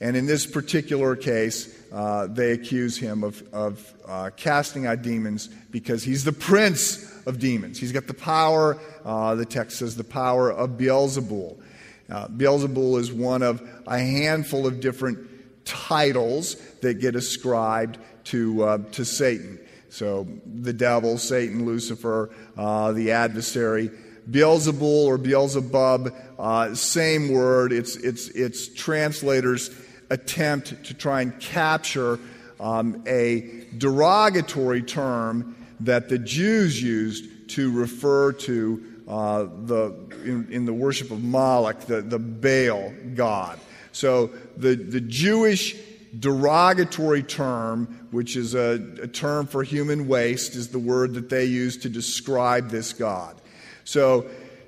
And 0.00 0.16
in 0.16 0.26
this 0.26 0.46
particular 0.46 1.16
case, 1.16 1.76
uh, 1.92 2.28
they 2.28 2.52
accuse 2.52 2.96
him 2.96 3.24
of, 3.24 3.42
of 3.52 3.94
uh, 4.06 4.30
casting 4.36 4.86
out 4.86 5.02
demons 5.02 5.48
because 5.70 6.04
he's 6.04 6.24
the 6.24 6.32
prince 6.32 7.04
of 7.26 7.38
demons. 7.38 7.78
He's 7.78 7.92
got 7.92 8.06
the 8.06 8.14
power, 8.14 8.78
uh, 9.04 9.34
the 9.34 9.44
text 9.44 9.78
says, 9.78 9.96
the 9.96 10.04
power 10.04 10.50
of 10.50 10.70
Beelzebul. 10.70 11.60
Uh, 12.08 12.28
Beelzebul 12.28 12.98
is 13.00 13.12
one 13.12 13.42
of 13.42 13.60
a 13.86 13.98
handful 13.98 14.66
of 14.66 14.80
different 14.80 15.27
titles 15.68 16.54
that 16.80 16.94
get 16.94 17.14
ascribed 17.14 17.98
to, 18.24 18.62
uh, 18.64 18.78
to 18.92 19.04
Satan. 19.04 19.58
So 19.90 20.26
the 20.46 20.72
devil, 20.72 21.18
Satan, 21.18 21.66
Lucifer, 21.66 22.30
uh, 22.56 22.92
the 22.92 23.12
adversary. 23.12 23.90
Beelzebul 24.30 25.06
or 25.06 25.16
Beelzebub, 25.16 26.14
uh, 26.38 26.74
same 26.74 27.32
word. 27.32 27.72
It's, 27.72 27.96
it's, 27.96 28.28
it's 28.28 28.68
translators' 28.68 29.70
attempt 30.10 30.84
to 30.84 30.94
try 30.94 31.22
and 31.22 31.38
capture 31.40 32.18
um, 32.60 33.02
a 33.06 33.64
derogatory 33.76 34.82
term 34.82 35.56
that 35.80 36.08
the 36.08 36.18
Jews 36.18 36.82
used 36.82 37.50
to 37.50 37.72
refer 37.72 38.32
to 38.32 38.84
uh, 39.06 39.44
the, 39.64 39.94
in, 40.24 40.48
in, 40.50 40.64
the 40.66 40.72
worship 40.72 41.10
of 41.10 41.22
Moloch, 41.22 41.80
the, 41.80 42.02
the 42.02 42.18
Baal 42.18 42.92
god. 43.14 43.58
So 43.92 44.30
the, 44.56 44.74
the 44.74 45.00
Jewish 45.00 45.76
derogatory 46.18 47.22
term, 47.22 48.08
which 48.10 48.36
is 48.36 48.54
a, 48.54 48.80
a, 49.02 49.06
term 49.06 49.46
for 49.46 49.62
human 49.62 50.08
waste, 50.08 50.54
is 50.54 50.68
the 50.68 50.78
word 50.78 51.14
that 51.14 51.28
they 51.28 51.44
use 51.44 51.76
to 51.78 51.88
describe 51.88 52.70
this 52.70 52.92
God. 52.92 53.40
So 53.84 54.26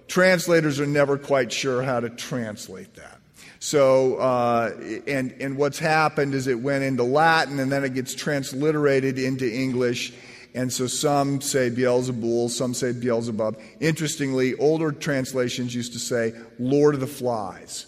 translators 0.08 0.80
are 0.80 0.86
never 0.86 1.16
quite 1.16 1.52
sure 1.52 1.82
how 1.82 2.00
to 2.00 2.10
translate 2.10 2.94
that. 2.94 3.20
So, 3.58 4.16
uh, 4.16 4.72
and, 5.06 5.32
and 5.38 5.56
what's 5.56 5.78
happened 5.78 6.34
is 6.34 6.46
it 6.46 6.60
went 6.60 6.82
into 6.82 7.04
Latin 7.04 7.60
and 7.60 7.70
then 7.70 7.84
it 7.84 7.92
gets 7.92 8.14
transliterated 8.14 9.18
into 9.18 9.50
English. 9.50 10.14
And 10.54 10.72
so 10.72 10.86
some 10.86 11.42
say 11.42 11.70
Beelzebul, 11.70 12.48
some 12.48 12.72
say 12.72 12.92
Beelzebub. 12.92 13.60
Interestingly, 13.78 14.54
older 14.56 14.92
translations 14.92 15.74
used 15.74 15.92
to 15.92 15.98
say 15.98 16.32
Lord 16.58 16.94
of 16.94 17.00
the 17.00 17.06
Flies. 17.06 17.86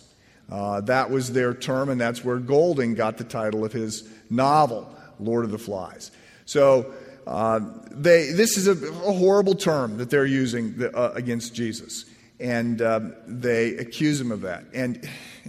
Uh, 0.52 0.82
that 0.82 1.10
was 1.10 1.32
their 1.32 1.54
term, 1.54 1.88
and 1.88 1.98
that's 1.98 2.22
where 2.22 2.36
Golding 2.36 2.94
got 2.94 3.16
the 3.16 3.24
title 3.24 3.64
of 3.64 3.72
his 3.72 4.06
novel, 4.28 4.94
Lord 5.18 5.46
of 5.46 5.50
the 5.50 5.56
Flies. 5.56 6.10
So 6.44 6.92
uh, 7.26 7.60
they, 7.90 8.32
this 8.32 8.58
is 8.58 8.66
a, 8.66 8.72
a, 8.72 9.12
horrible 9.14 9.54
term 9.54 9.96
that 9.96 10.10
they're 10.10 10.26
using 10.26 10.76
the, 10.76 10.94
uh, 10.94 11.12
against 11.14 11.54
Jesus, 11.54 12.04
and 12.38 12.82
um, 12.82 13.14
they 13.26 13.76
accuse 13.76 14.20
him 14.20 14.30
of 14.30 14.42
that. 14.42 14.64
And 14.74 15.08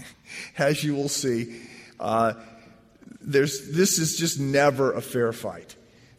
as 0.57 0.86
you 0.86 0.95
will 0.95 1.10
see, 1.10 1.62
uh, 2.00 2.36
this 3.19 4.00
is 4.00 4.15
just 4.17 4.39
never 4.39 4.93
a 4.93 5.01
fair 5.01 5.33
fight. 5.33 5.75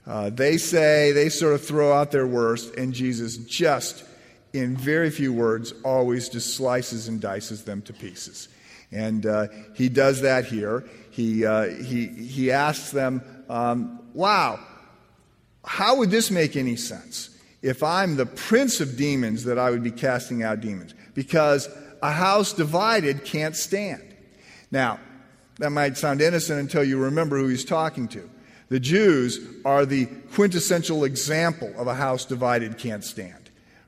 Uh, 0.06 0.28
they 0.28 0.58
say, 0.58 1.12
they 1.12 1.30
sort 1.30 1.54
of 1.54 1.64
throw 1.64 1.90
out 1.90 2.10
their 2.10 2.26
worst, 2.26 2.74
and 2.74 2.92
Jesus 2.92 3.38
just, 3.38 4.04
in 4.52 4.76
very 4.76 5.08
few 5.08 5.32
words, 5.32 5.72
always 5.86 6.28
just 6.28 6.54
slices 6.54 7.08
and 7.08 7.18
dices 7.18 7.64
them 7.64 7.80
to 7.80 7.94
pieces. 7.94 8.48
And 8.92 9.26
uh, 9.26 9.48
he 9.74 9.88
does 9.88 10.20
that 10.22 10.44
here. 10.44 10.84
He, 11.10 11.44
uh, 11.44 11.68
he, 11.68 12.06
he 12.06 12.50
asks 12.50 12.90
them, 12.90 13.22
um, 13.48 14.00
Wow, 14.14 14.60
how 15.64 15.96
would 15.96 16.10
this 16.10 16.30
make 16.30 16.56
any 16.56 16.76
sense? 16.76 17.30
If 17.62 17.82
I'm 17.82 18.16
the 18.16 18.26
prince 18.26 18.80
of 18.80 18.96
demons, 18.96 19.44
that 19.44 19.58
I 19.58 19.70
would 19.70 19.82
be 19.82 19.90
casting 19.90 20.42
out 20.42 20.60
demons. 20.60 20.94
Because 21.14 21.68
a 22.02 22.12
house 22.12 22.52
divided 22.52 23.24
can't 23.24 23.56
stand. 23.56 24.02
Now, 24.70 25.00
that 25.58 25.70
might 25.70 25.96
sound 25.96 26.20
innocent 26.20 26.60
until 26.60 26.84
you 26.84 26.98
remember 26.98 27.38
who 27.38 27.48
he's 27.48 27.64
talking 27.64 28.08
to. 28.08 28.28
The 28.68 28.80
Jews 28.80 29.40
are 29.64 29.86
the 29.86 30.06
quintessential 30.34 31.04
example 31.04 31.72
of 31.76 31.86
a 31.86 31.94
house 31.94 32.24
divided 32.24 32.78
can't 32.78 33.04
stand 33.04 33.43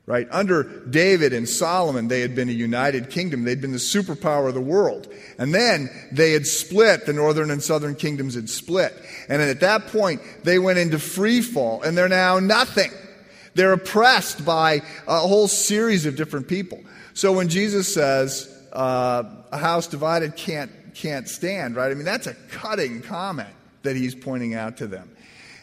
right? 0.07 0.25
Under 0.31 0.63
David 0.89 1.33
and 1.33 1.47
Solomon, 1.47 2.07
they 2.07 2.21
had 2.21 2.33
been 2.33 2.47
a 2.47 2.53
united 2.53 3.09
kingdom. 3.09 3.43
They'd 3.43 3.61
been 3.61 3.73
the 3.73 3.77
superpower 3.77 4.47
of 4.47 4.53
the 4.53 4.61
world. 4.61 5.13
And 5.37 5.53
then 5.53 5.89
they 6.13 6.31
had 6.31 6.47
split. 6.47 7.05
The 7.05 7.13
northern 7.13 7.51
and 7.51 7.61
southern 7.61 7.93
kingdoms 7.93 8.33
had 8.33 8.49
split. 8.49 8.93
And 9.27 9.41
at 9.41 9.59
that 9.59 9.87
point, 9.87 10.21
they 10.43 10.59
went 10.59 10.79
into 10.79 10.97
free 10.97 11.41
fall, 11.41 11.83
and 11.83 11.95
they're 11.95 12.07
now 12.07 12.39
nothing. 12.39 12.91
They're 13.53 13.73
oppressed 13.73 14.45
by 14.45 14.81
a 15.07 15.19
whole 15.19 15.49
series 15.49 16.05
of 16.05 16.15
different 16.15 16.47
people. 16.47 16.81
So 17.13 17.33
when 17.33 17.49
Jesus 17.49 17.93
says, 17.93 18.53
uh, 18.71 19.23
a 19.51 19.57
house 19.57 19.87
divided 19.87 20.37
can't, 20.37 20.71
can't 20.95 21.27
stand, 21.27 21.75
right? 21.75 21.91
I 21.91 21.95
mean, 21.95 22.05
that's 22.05 22.27
a 22.27 22.33
cutting 22.49 23.01
comment 23.01 23.49
that 23.83 23.97
he's 23.97 24.15
pointing 24.15 24.53
out 24.53 24.77
to 24.77 24.87
them. 24.87 25.11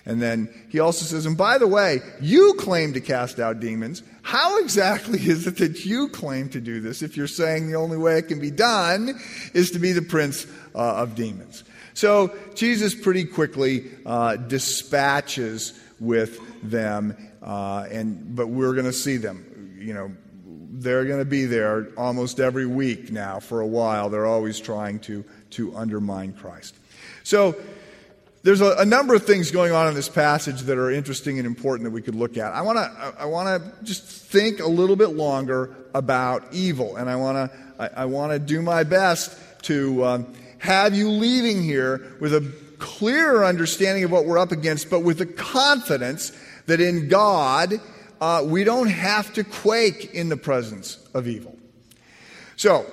And 0.06 0.20
then 0.20 0.48
he 0.68 0.80
also 0.80 1.04
says, 1.04 1.24
and 1.24 1.36
by 1.36 1.58
the 1.58 1.66
way, 1.66 2.00
you 2.20 2.54
claim 2.58 2.92
to 2.92 3.00
cast 3.00 3.40
out 3.40 3.60
demons. 3.60 4.02
How 4.22 4.58
exactly 4.58 5.18
is 5.18 5.46
it 5.46 5.56
that 5.58 5.84
you 5.84 6.08
claim 6.08 6.48
to 6.50 6.60
do 6.60 6.80
this 6.80 7.02
if 7.02 7.16
you're 7.16 7.26
saying 7.26 7.68
the 7.68 7.76
only 7.76 7.96
way 7.96 8.18
it 8.18 8.28
can 8.28 8.40
be 8.40 8.50
done 8.50 9.18
is 9.54 9.70
to 9.70 9.78
be 9.78 9.92
the 9.92 10.02
prince 10.02 10.46
uh, 10.74 10.96
of 10.96 11.14
demons? 11.14 11.64
So 11.94 12.36
Jesus 12.54 12.94
pretty 12.94 13.24
quickly 13.24 13.90
uh, 14.04 14.36
dispatches 14.36 15.80
with 16.00 16.40
them, 16.62 17.16
uh, 17.40 17.86
and 17.90 18.34
but 18.34 18.48
we're 18.48 18.72
going 18.72 18.86
to 18.86 18.92
see 18.92 19.16
them. 19.16 19.76
You 19.78 19.94
know, 19.94 20.12
they're 20.72 21.04
going 21.04 21.20
to 21.20 21.24
be 21.24 21.44
there 21.44 21.88
almost 21.96 22.40
every 22.40 22.66
week 22.66 23.12
now 23.12 23.38
for 23.38 23.60
a 23.60 23.66
while. 23.66 24.10
They're 24.10 24.26
always 24.26 24.58
trying 24.58 24.98
to 25.00 25.24
to 25.50 25.74
undermine 25.76 26.32
Christ. 26.32 26.74
So 27.22 27.56
there's 28.44 28.60
a, 28.60 28.76
a, 28.76 28.84
number 28.84 29.14
of 29.14 29.24
things 29.24 29.50
going 29.50 29.72
on 29.72 29.88
in 29.88 29.94
this 29.94 30.10
passage 30.10 30.60
that 30.62 30.76
are 30.76 30.90
interesting 30.90 31.38
and 31.38 31.46
important 31.46 31.84
that 31.84 31.90
we 31.92 32.02
could 32.02 32.14
look 32.14 32.36
at. 32.36 32.52
I 32.52 32.60
want 32.60 32.76
to 32.76 33.14
I, 33.18 33.24
want 33.24 33.48
to 33.48 33.84
just 33.84 34.04
think 34.04 34.60
a 34.60 34.66
little 34.66 34.96
bit 34.96 35.08
longer 35.08 35.74
about 35.94 36.44
evil, 36.52 36.96
and 36.96 37.08
I 37.08 37.16
want 37.16 37.50
to 37.50 37.58
I, 37.78 38.02
I 38.02 38.04
want 38.04 38.32
to 38.32 38.38
do 38.38 38.60
my 38.60 38.84
best 38.84 39.36
to 39.62 40.04
um, 40.04 40.34
have 40.58 40.94
you 40.94 41.08
leaving 41.08 41.62
here 41.62 42.16
with 42.20 42.34
a 42.34 42.52
clearer 42.78 43.46
understanding 43.46 44.04
of 44.04 44.10
what 44.10 44.26
we're 44.26 44.38
up 44.38 44.52
against, 44.52 44.90
but 44.90 45.00
with 45.00 45.18
the 45.18 45.26
confidence 45.26 46.30
that 46.66 46.82
in 46.82 47.08
God 47.08 47.80
uh, 48.20 48.42
we 48.44 48.62
don't 48.62 48.88
have 48.88 49.32
to 49.34 49.44
quake 49.44 50.12
in 50.12 50.28
the 50.28 50.36
presence 50.36 50.98
of 51.14 51.26
evil. 51.26 51.58
So. 52.56 52.86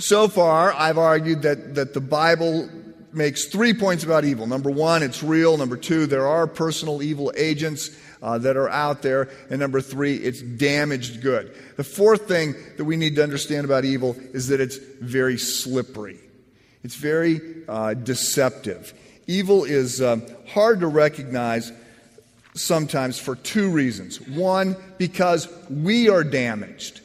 So 0.00 0.28
far, 0.28 0.72
I've 0.74 0.96
argued 0.96 1.42
that, 1.42 1.74
that 1.74 1.92
the 1.92 2.00
Bible 2.00 2.70
makes 3.18 3.44
three 3.44 3.74
points 3.74 4.04
about 4.04 4.24
evil. 4.24 4.46
Number 4.46 4.70
one, 4.70 5.02
it's 5.02 5.22
real. 5.22 5.58
Number 5.58 5.76
two, 5.76 6.06
there 6.06 6.26
are 6.26 6.46
personal 6.46 7.02
evil 7.02 7.30
agents 7.36 7.90
uh, 8.22 8.38
that 8.38 8.56
are 8.56 8.70
out 8.70 9.02
there. 9.02 9.28
And 9.50 9.60
number 9.60 9.82
three, 9.82 10.16
it's 10.16 10.40
damaged 10.40 11.20
good. 11.20 11.54
The 11.76 11.84
fourth 11.84 12.26
thing 12.26 12.54
that 12.78 12.84
we 12.84 12.96
need 12.96 13.16
to 13.16 13.22
understand 13.22 13.66
about 13.66 13.84
evil 13.84 14.16
is 14.32 14.48
that 14.48 14.60
it's 14.60 14.78
very 14.78 15.36
slippery, 15.36 16.18
it's 16.82 16.96
very 16.96 17.40
uh, 17.68 17.92
deceptive. 17.92 18.94
Evil 19.26 19.64
is 19.64 20.00
um, 20.00 20.22
hard 20.46 20.80
to 20.80 20.86
recognize 20.86 21.70
sometimes 22.54 23.18
for 23.18 23.36
two 23.36 23.70
reasons. 23.70 24.20
One, 24.22 24.74
because 24.96 25.48
we 25.68 26.08
are 26.08 26.24
damaged. 26.24 27.02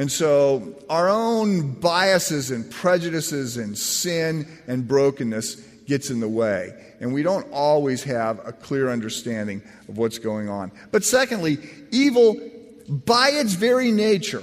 And 0.00 0.10
so 0.10 0.76
our 0.88 1.10
own 1.10 1.72
biases 1.72 2.50
and 2.50 2.70
prejudices 2.70 3.58
and 3.58 3.76
sin 3.76 4.48
and 4.66 4.88
brokenness 4.88 5.56
gets 5.86 6.08
in 6.08 6.20
the 6.20 6.28
way. 6.28 6.72
And 7.00 7.12
we 7.12 7.22
don't 7.22 7.46
always 7.52 8.02
have 8.04 8.40
a 8.46 8.50
clear 8.50 8.88
understanding 8.88 9.60
of 9.90 9.98
what's 9.98 10.18
going 10.18 10.48
on. 10.48 10.72
But 10.90 11.04
secondly, 11.04 11.58
evil, 11.90 12.40
by 12.88 13.28
its 13.34 13.52
very 13.52 13.92
nature, 13.92 14.42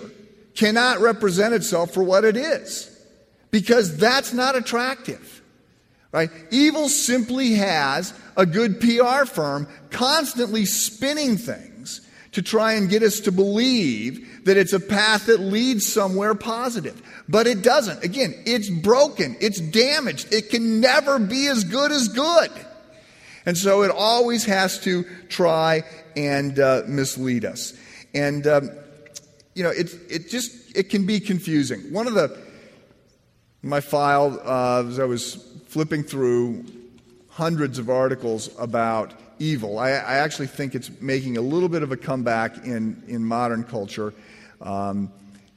cannot 0.54 1.00
represent 1.00 1.56
itself 1.56 1.92
for 1.92 2.04
what 2.04 2.24
it 2.24 2.38
is. 2.38 2.96
Because 3.50 3.98
that's 3.98 4.34
not 4.34 4.56
attractive. 4.56 5.42
Right? 6.12 6.30
Evil 6.52 6.88
simply 6.88 7.54
has 7.54 8.14
a 8.36 8.46
good 8.46 8.80
PR 8.80 9.26
firm 9.26 9.68
constantly 9.90 10.66
spinning 10.66 11.36
things 11.36 12.02
to 12.34 12.44
try 12.44 12.74
and 12.74 12.88
get 12.88 13.02
us 13.02 13.22
to 13.22 13.32
believe 13.32 14.37
that 14.48 14.58
it's 14.58 14.74
a 14.74 14.80
path 14.80 15.26
that 15.28 15.40
leads 15.40 15.86
somewhere 15.86 16.34
positive. 16.34 17.02
But 17.28 17.48
it 17.48 17.62
doesn't. 17.62 18.04
Again, 18.04 18.34
it's 18.46 18.70
broken, 18.70 19.36
it's 19.40 19.60
damaged, 19.60 20.34
it 20.34 20.50
can 20.50 20.80
never 20.82 21.20
be 21.20 21.48
as 21.48 21.64
good 21.64 21.92
as 21.92 22.08
good. 22.08 22.50
And 23.46 23.58
so 23.58 23.84
it 23.84 23.92
always 23.92 24.44
has 24.46 24.80
to 24.82 25.06
try 25.30 25.84
and 26.16 26.60
uh, 26.60 26.84
mislead 26.88 27.46
us. 27.46 27.74
And, 28.14 28.46
um, 28.48 28.72
you 29.54 29.64
know, 29.64 29.70
it, 29.70 29.94
it 30.10 30.30
just, 30.30 30.76
it 30.76 30.90
can 30.90 31.06
be 31.06 31.20
confusing. 31.20 31.94
One 31.94 32.08
of 32.08 32.14
the, 32.14 32.38
my 33.62 33.80
file, 33.80 34.40
uh, 34.44 34.86
as 34.88 35.00
I 35.00 35.06
was 35.06 35.36
flipping 35.68 36.04
through 36.04 36.66
hundreds 37.30 37.80
of 37.80 37.90
articles 37.90 38.50
about 38.58 39.14
evil. 39.40 39.78
I, 39.78 39.90
I, 39.90 40.16
actually 40.16 40.48
think 40.48 40.74
it's 40.74 40.90
making 41.00 41.38
a 41.38 41.42
little 41.42 41.70
bit 41.70 41.84
of 41.84 41.92
a 41.92 41.98
comeback 41.98 42.66
in, 42.66 43.04
in 43.08 43.24
modern 43.24 43.64
culture. 43.64 44.14
Um, 44.62 45.12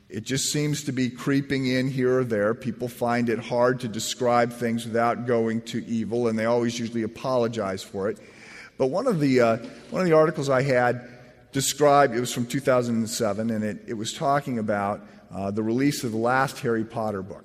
it 0.08 0.24
just 0.24 0.52
seems 0.52 0.84
to 0.84 0.92
be 0.92 1.08
creeping 1.08 1.66
in 1.66 1.88
here 1.88 2.18
or 2.18 2.24
there. 2.24 2.52
People 2.52 2.88
find 2.88 3.28
it 3.28 3.38
hard 3.38 3.80
to 3.80 3.88
describe 3.88 4.52
things 4.52 4.84
without 4.84 5.26
going 5.26 5.62
to 5.62 5.84
evil, 5.86 6.26
and 6.26 6.36
they 6.38 6.46
always 6.46 6.78
usually 6.78 7.04
apologize 7.04 7.82
for 7.82 8.08
it. 8.08 8.18
But 8.76 8.86
one 8.86 9.06
of 9.06 9.20
the, 9.20 9.40
uh, 9.40 9.56
one 9.90 10.02
of 10.02 10.08
the 10.08 10.16
articles 10.16 10.48
I 10.48 10.62
had 10.62 11.08
described, 11.52 12.14
it 12.14 12.20
was 12.20 12.32
from 12.32 12.46
2007, 12.46 13.50
and 13.50 13.62
it, 13.62 13.84
it 13.86 13.94
was 13.94 14.12
talking 14.12 14.58
about 14.58 15.06
uh, 15.32 15.52
the 15.52 15.62
release 15.62 16.02
of 16.02 16.10
the 16.10 16.18
last 16.18 16.58
Harry 16.58 16.84
Potter 16.84 17.22
book. 17.22 17.44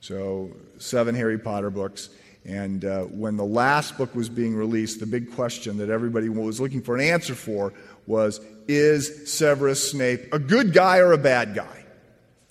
So, 0.00 0.50
seven 0.78 1.14
Harry 1.14 1.38
Potter 1.38 1.70
books. 1.70 2.08
And 2.44 2.84
uh, 2.84 3.02
when 3.02 3.36
the 3.36 3.44
last 3.44 3.98
book 3.98 4.14
was 4.14 4.28
being 4.28 4.56
released, 4.56 4.98
the 4.98 5.06
big 5.06 5.34
question 5.34 5.76
that 5.76 5.90
everybody 5.90 6.28
was 6.28 6.60
looking 6.60 6.80
for 6.80 6.94
an 6.96 7.02
answer 7.02 7.34
for 7.34 7.72
was 8.10 8.40
Is 8.68 9.32
Severus 9.32 9.90
Snape 9.90 10.34
a 10.34 10.38
good 10.38 10.74
guy 10.74 10.98
or 10.98 11.12
a 11.12 11.18
bad 11.18 11.54
guy? 11.54 11.84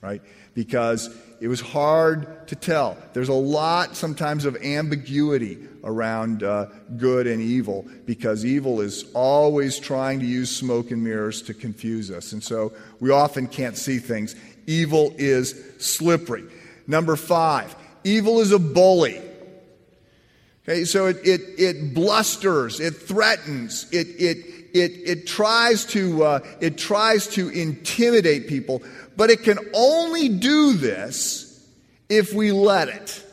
Right? 0.01 0.21
Because 0.55 1.15
it 1.41 1.47
was 1.47 1.61
hard 1.61 2.47
to 2.47 2.55
tell. 2.55 2.97
There's 3.13 3.29
a 3.29 3.33
lot 3.33 3.95
sometimes 3.95 4.45
of 4.45 4.57
ambiguity 4.57 5.57
around 5.83 6.43
uh, 6.43 6.65
good 6.97 7.27
and 7.27 7.41
evil 7.41 7.85
because 8.05 8.43
evil 8.43 8.81
is 8.81 9.05
always 9.13 9.79
trying 9.79 10.19
to 10.19 10.25
use 10.25 10.53
smoke 10.53 10.91
and 10.91 11.03
mirrors 11.03 11.41
to 11.43 11.53
confuse 11.53 12.11
us. 12.11 12.33
And 12.33 12.43
so 12.43 12.73
we 12.99 13.11
often 13.11 13.47
can't 13.47 13.77
see 13.77 13.99
things. 13.99 14.35
Evil 14.67 15.13
is 15.17 15.55
slippery. 15.79 16.43
Number 16.87 17.15
five, 17.15 17.75
evil 18.03 18.39
is 18.39 18.51
a 18.51 18.59
bully. 18.59 19.21
Okay, 20.63 20.83
so 20.83 21.07
it, 21.07 21.17
it, 21.23 21.41
it 21.57 21.93
blusters, 21.93 22.79
it 22.79 22.91
threatens, 22.91 23.87
it, 23.91 24.07
it, 24.19 24.58
it, 24.73 24.91
it, 25.05 25.27
tries 25.27 25.85
to, 25.85 26.23
uh, 26.23 26.39
it 26.59 26.77
tries 26.77 27.27
to 27.29 27.49
intimidate 27.49 28.47
people, 28.47 28.81
but 29.15 29.29
it 29.29 29.43
can 29.43 29.59
only 29.73 30.29
do 30.29 30.73
this 30.73 31.67
if 32.09 32.33
we 32.33 32.51
let 32.51 32.89
it. 32.89 33.25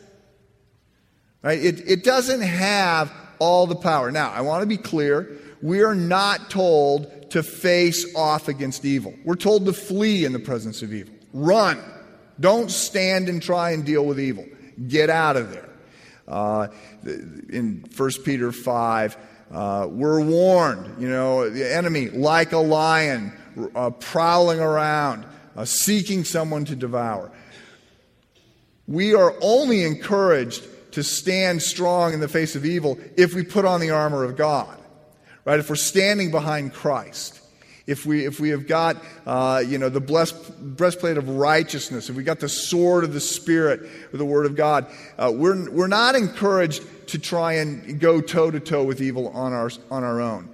Right? 1.42 1.62
It, 1.64 1.88
it 1.88 2.04
doesn't 2.04 2.42
have 2.42 3.12
all 3.38 3.66
the 3.66 3.76
power. 3.76 4.10
Now, 4.10 4.30
I 4.30 4.40
want 4.40 4.62
to 4.62 4.66
be 4.66 4.76
clear. 4.76 5.38
We 5.62 5.82
are 5.82 5.94
not 5.94 6.50
told 6.50 7.30
to 7.30 7.42
face 7.42 8.14
off 8.14 8.48
against 8.48 8.84
evil. 8.84 9.14
We're 9.24 9.36
told 9.36 9.66
to 9.66 9.72
flee 9.72 10.24
in 10.24 10.32
the 10.32 10.38
presence 10.38 10.82
of 10.82 10.92
evil. 10.92 11.14
Run. 11.32 11.82
Don't 12.38 12.70
stand 12.70 13.28
and 13.28 13.42
try 13.42 13.70
and 13.70 13.84
deal 13.84 14.04
with 14.04 14.20
evil. 14.20 14.46
Get 14.88 15.10
out 15.10 15.36
of 15.36 15.52
there. 15.52 15.68
Uh, 16.28 16.68
in 17.04 17.84
1 17.96 18.10
Peter 18.24 18.52
5, 18.52 19.16
uh, 19.50 19.86
we're 19.88 20.20
warned, 20.20 21.00
you 21.00 21.08
know, 21.08 21.48
the 21.48 21.74
enemy, 21.74 22.08
like 22.08 22.52
a 22.52 22.58
lion, 22.58 23.32
uh, 23.74 23.90
prowling 23.90 24.60
around, 24.60 25.24
uh, 25.56 25.64
seeking 25.64 26.24
someone 26.24 26.64
to 26.64 26.76
devour. 26.76 27.30
We 28.88 29.14
are 29.14 29.34
only 29.40 29.84
encouraged 29.84 30.66
to 30.92 31.02
stand 31.02 31.62
strong 31.62 32.12
in 32.12 32.20
the 32.20 32.28
face 32.28 32.56
of 32.56 32.64
evil 32.64 32.98
if 33.16 33.34
we 33.34 33.42
put 33.42 33.64
on 33.64 33.80
the 33.80 33.90
armor 33.90 34.24
of 34.24 34.36
God, 34.36 34.78
right? 35.44 35.58
If 35.58 35.68
we're 35.68 35.76
standing 35.76 36.30
behind 36.30 36.72
Christ. 36.72 37.40
If 37.86 38.04
we, 38.04 38.24
if 38.24 38.40
we 38.40 38.48
have 38.48 38.66
got, 38.66 38.96
uh, 39.26 39.62
you 39.64 39.78
know, 39.78 39.88
the 39.88 40.00
blessed, 40.00 40.58
breastplate 40.76 41.16
of 41.16 41.28
righteousness, 41.28 42.10
if 42.10 42.16
we 42.16 42.24
got 42.24 42.40
the 42.40 42.48
sword 42.48 43.04
of 43.04 43.12
the 43.12 43.20
Spirit 43.20 43.88
or 44.12 44.18
the 44.18 44.24
Word 44.24 44.46
of 44.46 44.56
God, 44.56 44.86
uh, 45.16 45.30
we're, 45.32 45.70
we're 45.70 45.86
not 45.86 46.16
encouraged 46.16 46.82
to 47.08 47.18
try 47.18 47.54
and 47.54 48.00
go 48.00 48.20
toe 48.20 48.50
to 48.50 48.60
toe 48.60 48.84
with 48.84 49.00
evil 49.00 49.28
on 49.28 49.52
our, 49.52 49.70
on 49.90 50.04
our 50.04 50.20
own. 50.20 50.48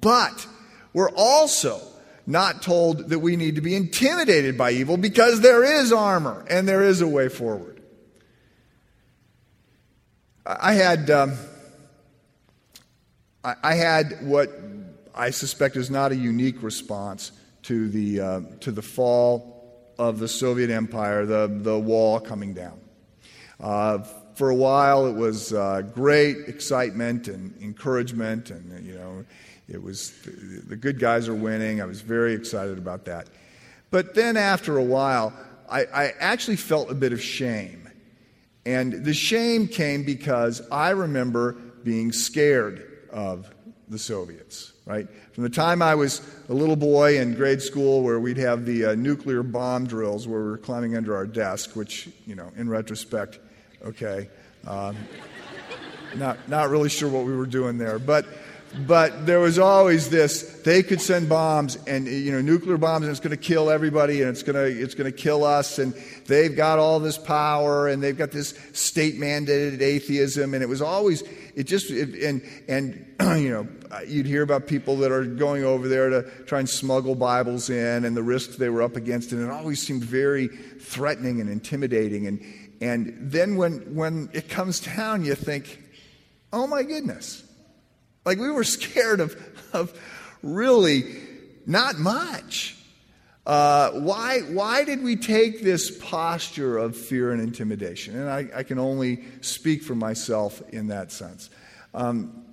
But 0.00 0.46
we're 0.92 1.10
also 1.10 1.80
not 2.26 2.62
told 2.62 3.08
that 3.10 3.18
we 3.18 3.36
need 3.36 3.56
to 3.56 3.60
be 3.60 3.74
intimidated 3.74 4.56
by 4.56 4.70
evil 4.70 4.96
because 4.96 5.40
there 5.40 5.64
is 5.64 5.92
armor 5.92 6.44
and 6.48 6.68
there 6.68 6.82
is 6.82 7.00
a 7.00 7.08
way 7.08 7.28
forward. 7.28 7.80
I 10.46 10.74
had, 10.74 11.10
um, 11.10 11.36
I 13.44 13.74
had 13.74 14.26
what 14.26 14.50
I 15.14 15.30
suspect 15.30 15.76
is 15.76 15.90
not 15.90 16.12
a 16.12 16.16
unique 16.16 16.62
response 16.62 17.32
to 17.64 17.88
the, 17.88 18.20
uh, 18.20 18.40
to 18.60 18.72
the 18.72 18.82
fall 18.82 19.92
of 19.98 20.18
the 20.18 20.28
Soviet 20.28 20.70
Empire, 20.70 21.26
the, 21.26 21.46
the 21.46 21.78
wall 21.78 22.20
coming 22.20 22.54
down. 22.54 22.80
Uh, 23.60 23.98
for 24.40 24.48
a 24.48 24.54
while, 24.54 25.06
it 25.06 25.14
was 25.14 25.52
uh, 25.52 25.82
great 25.82 26.48
excitement 26.48 27.28
and 27.28 27.54
encouragement, 27.60 28.50
and 28.50 28.82
you 28.82 28.94
know, 28.94 29.22
it 29.68 29.82
was 29.82 30.14
the 30.66 30.76
good 30.76 30.98
guys 30.98 31.28
are 31.28 31.34
winning. 31.34 31.82
I 31.82 31.84
was 31.84 32.00
very 32.00 32.32
excited 32.32 32.78
about 32.78 33.04
that. 33.04 33.28
But 33.90 34.14
then, 34.14 34.38
after 34.38 34.78
a 34.78 34.82
while, 34.82 35.34
I, 35.68 35.84
I 35.84 36.14
actually 36.20 36.56
felt 36.56 36.90
a 36.90 36.94
bit 36.94 37.12
of 37.12 37.20
shame, 37.20 37.86
and 38.64 39.04
the 39.04 39.12
shame 39.12 39.68
came 39.68 40.04
because 40.04 40.66
I 40.72 40.88
remember 40.88 41.52
being 41.84 42.10
scared 42.10 43.06
of 43.12 43.46
the 43.90 43.98
Soviets 43.98 44.72
right? 44.86 45.06
From 45.32 45.44
the 45.44 45.50
time 45.50 45.82
I 45.82 45.94
was 45.94 46.20
a 46.48 46.52
little 46.52 46.74
boy 46.74 47.20
in 47.20 47.36
grade 47.36 47.62
school, 47.62 48.02
where 48.02 48.18
we'd 48.18 48.38
have 48.38 48.66
the 48.66 48.86
uh, 48.86 48.94
nuclear 48.96 49.44
bomb 49.44 49.86
drills 49.86 50.26
where 50.26 50.40
we 50.40 50.50
were 50.50 50.58
climbing 50.58 50.96
under 50.96 51.14
our 51.14 51.28
desk, 51.28 51.76
which, 51.76 52.08
you 52.26 52.34
know, 52.34 52.50
in 52.56 52.68
retrospect, 52.68 53.38
okay, 53.84 54.28
um, 54.66 54.96
not, 56.16 56.48
not 56.48 56.70
really 56.70 56.88
sure 56.88 57.08
what 57.08 57.24
we 57.24 57.36
were 57.36 57.46
doing 57.46 57.78
there. 57.78 57.98
But, 57.98 58.26
but 58.86 59.26
there 59.26 59.40
was 59.40 59.58
always 59.58 60.10
this 60.10 60.42
they 60.62 60.82
could 60.82 61.00
send 61.00 61.28
bombs 61.28 61.76
and 61.88 62.06
you 62.06 62.30
know 62.30 62.40
nuclear 62.40 62.76
bombs 62.76 63.02
and 63.02 63.10
it's 63.10 63.18
going 63.18 63.32
to 63.32 63.36
kill 63.36 63.68
everybody 63.68 64.20
and 64.20 64.30
it's 64.30 64.44
going 64.44 64.54
to 64.54 64.80
it's 64.80 64.94
going 64.94 65.10
to 65.10 65.16
kill 65.16 65.42
us 65.42 65.80
and 65.80 65.92
they've 66.26 66.54
got 66.54 66.78
all 66.78 67.00
this 67.00 67.18
power 67.18 67.88
and 67.88 68.00
they've 68.00 68.16
got 68.16 68.30
this 68.30 68.54
state 68.72 69.16
mandated 69.16 69.80
atheism 69.80 70.54
and 70.54 70.62
it 70.62 70.68
was 70.68 70.80
always 70.80 71.24
it 71.56 71.64
just 71.64 71.90
it, 71.90 72.14
and 72.22 72.42
and 72.68 73.06
you 73.42 73.50
know 73.50 73.66
you'd 74.06 74.26
hear 74.26 74.42
about 74.42 74.66
people 74.66 74.96
that 74.96 75.10
are 75.10 75.24
going 75.24 75.64
over 75.64 75.88
there 75.88 76.10
to 76.10 76.22
try 76.46 76.58
and 76.58 76.68
smuggle 76.68 77.14
Bibles 77.14 77.70
in 77.70 78.04
and 78.04 78.16
the 78.16 78.22
risks 78.22 78.56
they 78.56 78.68
were 78.68 78.82
up 78.82 78.96
against, 78.96 79.32
and 79.32 79.42
it 79.42 79.50
always 79.50 79.82
seemed 79.82 80.04
very 80.04 80.48
threatening 80.48 81.40
and 81.40 81.50
intimidating. 81.50 82.26
And 82.26 82.40
and 82.80 83.14
then 83.18 83.56
when 83.56 83.94
when 83.94 84.30
it 84.32 84.48
comes 84.48 84.80
down, 84.80 85.24
you 85.24 85.34
think, 85.34 85.82
oh 86.52 86.66
my 86.66 86.82
goodness, 86.82 87.44
like 88.24 88.38
we 88.38 88.50
were 88.50 88.64
scared 88.78 89.20
of 89.20 89.36
of 89.72 89.98
really 90.42 91.04
not 91.66 91.98
much. 91.98 92.76
Uh, 93.46 93.90
why, 93.92 94.40
why 94.40 94.84
did 94.84 95.02
we 95.02 95.16
take 95.16 95.62
this 95.62 95.96
posture 95.98 96.78
of 96.78 96.94
fear 96.94 97.32
and 97.32 97.40
intimidation? 97.40 98.16
And 98.16 98.28
I, 98.28 98.46
I 98.54 98.62
can 98.62 98.78
only 98.78 99.24
speak 99.40 99.82
for 99.82 99.94
myself 99.94 100.62
in 100.68 100.88
that 100.88 101.10
sense. 101.10 101.48
Um, 101.94 102.44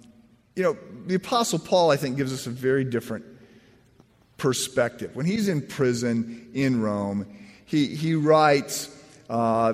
you 0.56 0.64
know, 0.64 0.78
the 1.06 1.16
Apostle 1.16 1.60
Paul, 1.60 1.92
I 1.92 1.98
think, 1.98 2.18
gives 2.18 2.34
us 2.34 2.48
a 2.48 2.52
very 2.52 2.84
different 2.84 3.26
perspective. 4.38 5.16
When 5.16 5.26
he's 5.26 5.50
in 5.50 5.62
prison 5.62 6.50
in 6.54 6.82
Rome, 6.82 7.28
he, 7.66 7.88
he 7.88 8.16
writes 8.16 8.90
uh, 9.30 9.74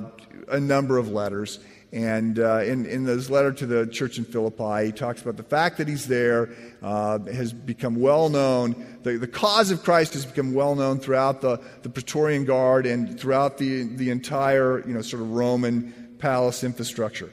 a 0.49 0.59
number 0.59 0.97
of 0.97 1.09
letters. 1.09 1.59
And 1.93 2.39
uh, 2.39 2.61
in, 2.61 2.87
in 2.87 3.03
this 3.03 3.29
letter 3.29 3.51
to 3.51 3.67
the 3.67 3.85
church 3.85 4.17
in 4.17 4.25
Philippi, 4.25 4.87
he 4.87 4.91
talks 4.91 5.21
about 5.21 5.37
the 5.37 5.43
fact 5.43 5.77
that 5.77 5.87
he's 5.87 6.07
there 6.07 6.49
uh, 6.81 7.19
has 7.19 7.53
become 7.53 7.97
well 7.97 8.29
known. 8.29 8.75
The, 9.03 9.19
the 9.19 9.27
cause 9.27 9.69
of 9.69 9.83
Christ 9.83 10.13
has 10.13 10.25
become 10.25 10.55
well 10.55 10.73
known 10.73 10.97
throughout 10.97 11.41
the, 11.41 11.61
the 11.83 11.89
Praetorian 11.89 12.45
Guard 12.45 12.87
and 12.87 13.19
throughout 13.19 13.59
the, 13.59 13.83
the 13.83 14.09
entire, 14.09 14.79
you 14.87 14.95
know, 14.95 15.03
sort 15.03 15.21
of 15.21 15.29
Roman 15.29 16.15
palace 16.17 16.63
infrastructure. 16.63 17.31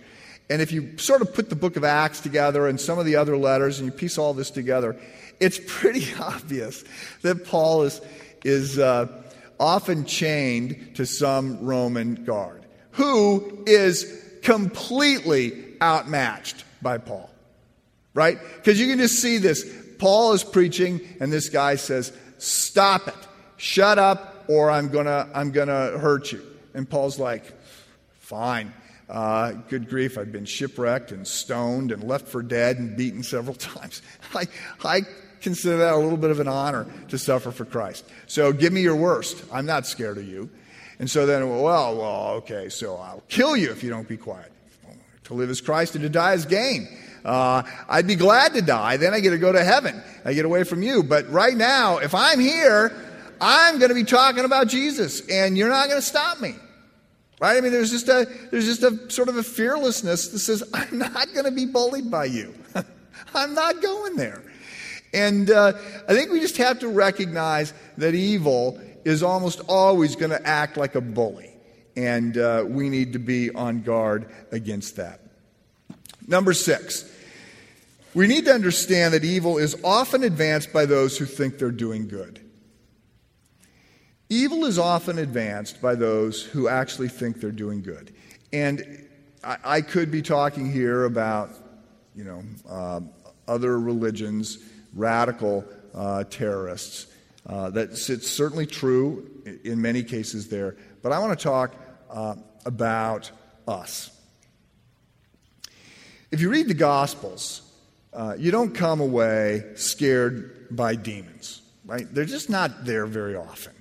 And 0.51 0.61
if 0.61 0.73
you 0.73 0.99
sort 0.99 1.23
of 1.23 1.33
put 1.33 1.49
the 1.49 1.57
book 1.57 1.77
of 1.77 1.85
Acts 1.85 2.21
together 2.21 2.69
and 2.69 2.79
some 2.79 2.99
of 2.99 3.07
the 3.07 3.17
other 3.17 3.39
letters 3.39 3.79
and 3.79 3.87
you 3.87 3.93
piece 3.93 4.19
all 4.19 4.35
this 4.35 4.51
together, 4.51 4.95
it's 5.41 5.59
pretty 5.67 6.13
obvious 6.21 6.85
that 7.23 7.47
Paul 7.47 7.85
is, 7.85 8.03
is 8.45 8.79
uh, 8.79 9.07
often 9.59 10.05
chained 10.05 10.97
to 10.97 11.07
some 11.07 11.65
Roman 11.65 12.25
guard 12.27 12.60
who 12.93 13.65
is 13.67 14.39
completely 14.43 15.53
outmatched 15.83 16.65
by 16.83 16.99
Paul. 16.99 17.31
Right? 18.15 18.39
Because 18.57 18.81
you 18.81 18.89
can 18.89 18.99
just 18.99 19.21
see 19.21 19.39
this. 19.39 19.65
Paul 19.99 20.33
is 20.33 20.43
preaching, 20.43 21.01
and 21.21 21.33
this 21.33 21.49
guy 21.49 21.77
says, 21.77 22.13
Stop 22.39 23.09
it. 23.09 23.15
Shut 23.57 23.99
up, 23.99 24.45
or 24.49 24.71
I'm 24.71 24.89
going 24.89 25.07
to 25.07 25.29
I'm 25.35 25.53
to 25.53 25.65
hurt 25.67 26.33
you. 26.33 26.43
And 26.75 26.89
Paul's 26.89 27.19
like, 27.19 27.45
Fine. 28.19 28.73
Uh, 29.09 29.51
good 29.69 29.89
grief, 29.89 30.17
I've 30.17 30.31
been 30.31 30.45
shipwrecked 30.45 31.11
and 31.11 31.27
stoned 31.27 31.91
and 31.91 32.05
left 32.05 32.29
for 32.29 32.45
dead 32.45 32.79
and 32.79 32.97
beaten 32.97 33.25
several 33.25 33.55
times. 33.57 34.03
I, 34.35 34.47
I 34.85 35.01
consider 35.41 35.79
that 35.79 35.95
a 35.95 35.97
little 35.97 36.17
bit 36.17 36.31
of 36.31 36.39
an 36.39 36.47
honor 36.47 36.87
to 37.09 37.19
suffer 37.19 37.51
for 37.51 37.65
Christ. 37.65 38.05
So 38.29 38.53
give 38.53 38.73
me 38.73 38.83
your 38.83 38.95
worst. 38.95 39.43
I'm 39.53 39.67
not 39.67 39.87
scared 39.87 40.19
of 40.19 40.29
you. 40.29 40.49
And 41.01 41.11
so 41.11 41.25
then, 41.25 41.49
well, 41.49 41.97
well, 41.97 42.29
okay, 42.35 42.69
so 42.69 42.97
I'll 42.97 43.23
kill 43.27 43.57
you 43.57 43.71
if 43.71 43.83
you 43.83 43.89
don't 43.89 44.07
be 44.07 44.19
quiet. 44.19 44.53
To 45.25 45.35
live 45.35 45.49
as 45.49 45.63
Christ 45.63 45.95
and 45.95 46.03
to 46.03 46.11
die 46.11 46.35
as 46.35 46.45
gain. 46.45 46.89
Uh, 47.25 47.63
I'd 47.89 48.07
be 48.07 48.17
glad 48.17 48.53
to 48.53 48.61
die. 48.61 48.99
Then 48.99 49.15
I 49.15 49.21
get 49.21 49.31
to 49.31 49.39
go 49.39 49.51
to 49.51 49.65
heaven. 49.65 50.03
I 50.27 50.35
get 50.35 50.45
away 50.45 50.65
from 50.65 50.83
you. 50.83 51.03
But 51.03 51.31
right 51.31 51.57
now, 51.57 51.99
if 51.99 52.15
I'm 52.15 52.39
here, 52.39 52.93
I'm 53.41 53.79
going 53.79 53.89
to 53.89 53.95
be 53.95 54.05
talking 54.05 54.45
about 54.45 54.69
Jesus, 54.69 55.27
and 55.29 55.57
you're 55.57 55.71
not 55.71 55.89
going 55.89 56.01
to 56.01 56.07
stop 56.07 56.39
me. 56.39 56.55
Right? 57.41 57.57
I 57.57 57.61
mean, 57.63 57.73
there's 57.73 57.91
just 57.91 58.09
a 58.09 58.29
there's 58.51 58.67
just 58.67 58.83
a 58.83 59.11
sort 59.11 59.31
of 59.31 59.39
a 59.39 59.43
fearlessness 59.43 60.29
that 60.29 60.39
says, 60.41 60.63
I'm 60.75 60.99
not 60.99 61.33
going 61.33 61.47
to 61.47 61.51
be 61.51 61.65
bullied 61.65 62.11
by 62.11 62.27
you. 62.27 62.53
I'm 63.35 63.55
not 63.55 63.81
going 63.81 64.17
there. 64.17 64.43
And 65.15 65.51
uh, 65.51 65.73
I 66.09 66.13
think 66.13 66.31
we 66.31 66.41
just 66.41 66.59
have 66.59 66.81
to 66.81 66.89
recognize 66.89 67.73
that 67.97 68.15
evil 68.15 68.79
is 69.05 69.23
almost 69.23 69.61
always 69.69 70.17
going 70.17 70.31
to 70.31 70.47
act 70.47 70.77
like 70.77 70.95
a 70.95 71.01
bully. 71.01 71.51
And 71.97 72.37
uh, 72.39 72.65
we 72.67 72.89
need 72.89 73.13
to 73.15 73.19
be 73.19 73.51
on 73.51 73.83
guard 73.83 74.31
against 74.53 74.97
that. 74.97 75.21
Number 76.27 76.53
six, 76.53 77.11
we 78.15 78.27
need 78.27 78.45
to 78.45 78.53
understand 78.53 79.15
that 79.15 79.25
evil 79.25 79.59
is 79.59 79.77
often 79.85 80.23
advanced 80.23 80.73
by 80.73 80.87
those 80.87 81.19
who 81.19 81.25
think 81.25 81.59
they're 81.59 81.71
doing 81.71 82.09
good. 82.09 82.41
Evil 84.29 84.65
is 84.65 84.79
often 84.79 85.19
advanced 85.19 85.83
by 85.83 85.97
those 85.97 86.43
who 86.43 86.69
actually 86.69 87.09
think 87.09 87.41
they're 87.41 87.51
doing 87.51 87.83
good. 87.83 88.15
And 88.53 89.09
I, 89.43 89.57
I 89.65 89.81
could 89.81 90.11
be 90.11 90.23
talking 90.23 90.71
here 90.71 91.05
about, 91.05 91.51
you 92.15 92.25
know, 92.25 92.43
uh, 92.69 93.01
other 93.49 93.81
religions, 93.81 94.59
radical 94.95 95.65
uh, 95.95 96.25
terrorists. 96.31 97.10
Uh, 97.51 97.69
that's 97.69 98.09
it's 98.09 98.31
certainly 98.31 98.65
true 98.65 99.29
in 99.65 99.83
many 99.83 100.05
cases 100.05 100.49
there. 100.49 100.77
But 101.03 101.11
I 101.11 101.19
want 101.19 101.37
to 101.37 101.43
talk 101.43 101.75
uh, 102.09 102.37
about 102.65 103.33
us. 103.67 104.17
If 106.31 106.41
you 106.41 106.49
read 106.49 106.69
the 106.69 106.75
Gospels, 106.75 107.63
uh, 108.13 108.37
you 108.39 108.53
don't 108.53 108.73
come 108.73 109.01
away 109.01 109.65
scared 109.75 110.69
by 110.71 110.95
demons, 110.95 111.61
right? 111.85 112.07
They're 112.15 112.25
just 112.25 112.51
not 112.51 112.85
there 112.85 113.05
very 113.05 113.35
often. 113.35 113.73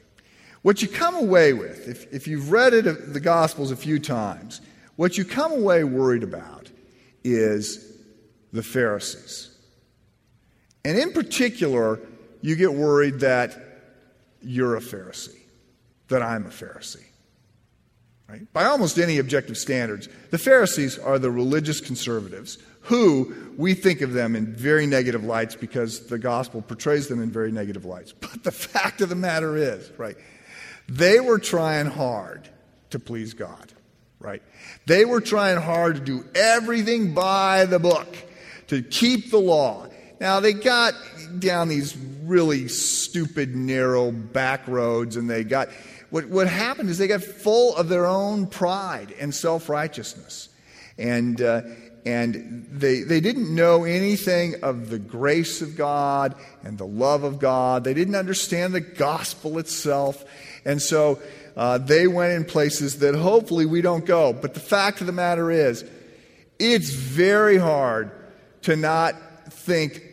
What 0.64 0.82
you 0.82 0.88
come 0.88 1.14
away 1.14 1.54
with, 1.54 1.88
if, 1.88 2.12
if 2.12 2.28
you've 2.28 2.52
read 2.52 2.74
it, 2.74 2.88
uh, 2.88 2.96
the 3.10 3.20
Gospels 3.20 3.70
a 3.70 3.76
few 3.76 4.00
times, 4.00 4.62
what 4.96 5.16
you 5.16 5.26
come 5.26 5.52
away 5.52 5.84
worried 5.84 6.24
about 6.24 6.72
is 7.24 7.98
the 8.52 8.64
Pharisees. 8.64 9.56
And 10.84 10.98
in 10.98 11.14
particular, 11.14 12.00
you 12.42 12.56
get 12.56 12.74
worried 12.74 13.20
that 13.22 13.58
you're 14.42 14.76
a 14.76 14.82
Pharisee, 14.82 15.40
that 16.08 16.22
I'm 16.22 16.46
a 16.46 16.50
Pharisee. 16.50 17.06
Right? 18.28 18.52
By 18.54 18.66
almost 18.66 19.00
any 19.00 19.18
objective 19.18 19.58
standards, 19.58 20.08
the 20.30 20.38
Pharisees 20.38 21.00
are 21.00 21.18
the 21.18 21.32
religious 21.32 21.82
conservatives 21.82 22.60
who 22.82 23.34
we 23.58 23.74
think 23.74 24.02
of 24.02 24.14
them 24.14 24.36
in 24.36 24.54
very 24.54 24.86
negative 24.86 25.24
lights 25.24 25.56
because 25.56 26.08
the 26.08 26.18
gospel 26.18 26.62
portrays 26.62 27.08
them 27.08 27.22
in 27.22 27.32
very 27.32 27.52
negative 27.52 27.86
lights. 27.86 28.14
But 28.20 28.44
the 28.44 28.52
fact 28.52 29.02
of 29.02 29.10
the 29.10 29.16
matter 29.16 29.58
is, 29.58 29.92
right, 29.98 30.16
they 30.88 31.20
were 31.20 31.40
trying 31.40 31.88
hard 31.88 32.48
to 32.92 33.00
please 33.00 33.34
God, 33.34 33.74
right? 34.20 34.42
They 34.86 35.06
were 35.06 35.22
trying 35.22 35.58
hard 35.58 35.96
to 35.96 36.02
do 36.02 36.26
everything 36.36 37.14
by 37.14 37.66
the 37.66 37.80
book, 37.80 38.08
to 38.68 38.82
keep 38.82 39.32
the 39.32 39.40
law. 39.40 39.88
Now, 40.20 40.40
they 40.40 40.54
got 40.54 40.94
down 41.40 41.70
these 41.70 41.96
really 42.24 42.68
stupid, 42.68 43.56
narrow 43.56 44.12
back 44.12 44.68
roads, 44.68 45.16
and 45.16 45.30
they 45.30 45.44
got 45.44 45.70
what, 46.10 46.26
what 46.28 46.48
happened 46.48 46.90
is 46.90 46.98
they 46.98 47.08
got 47.08 47.24
full 47.24 47.76
of 47.76 47.88
their 47.88 48.06
own 48.06 48.48
pride 48.48 49.14
and 49.20 49.34
self 49.34 49.70
righteousness. 49.70 50.50
And, 50.98 51.42
uh, 51.42 51.62
and 52.06 52.68
they, 52.72 53.02
they 53.02 53.20
didn't 53.20 53.54
know 53.54 53.84
anything 53.84 54.64
of 54.64 54.90
the 54.90 55.00
grace 55.00 55.62
of 55.62 55.78
God 55.78 56.36
and 56.64 56.78
the 56.78 56.88
love 56.88 57.24
of 57.24 57.40
God. 57.40 57.84
They 57.84 57.94
didn't 57.94 58.16
understand 58.16 58.74
the 58.74 58.82
gospel 58.82 59.60
itself. 59.60 60.26
And 60.66 60.82
so 60.82 61.20
uh, 61.56 61.78
they 61.78 62.08
went 62.08 62.34
in 62.34 62.46
places 62.46 63.00
that 63.00 63.16
hopefully 63.16 63.66
we 63.66 63.82
don't 63.82 64.06
go. 64.06 64.34
But 64.34 64.54
the 64.54 64.60
fact 64.60 65.02
of 65.02 65.08
the 65.08 65.14
matter 65.14 65.52
is, 65.52 65.86
it's 66.58 66.90
very 66.90 67.58
hard 67.58 68.12
to 68.64 68.76
not 68.76 69.16
think 69.52 70.04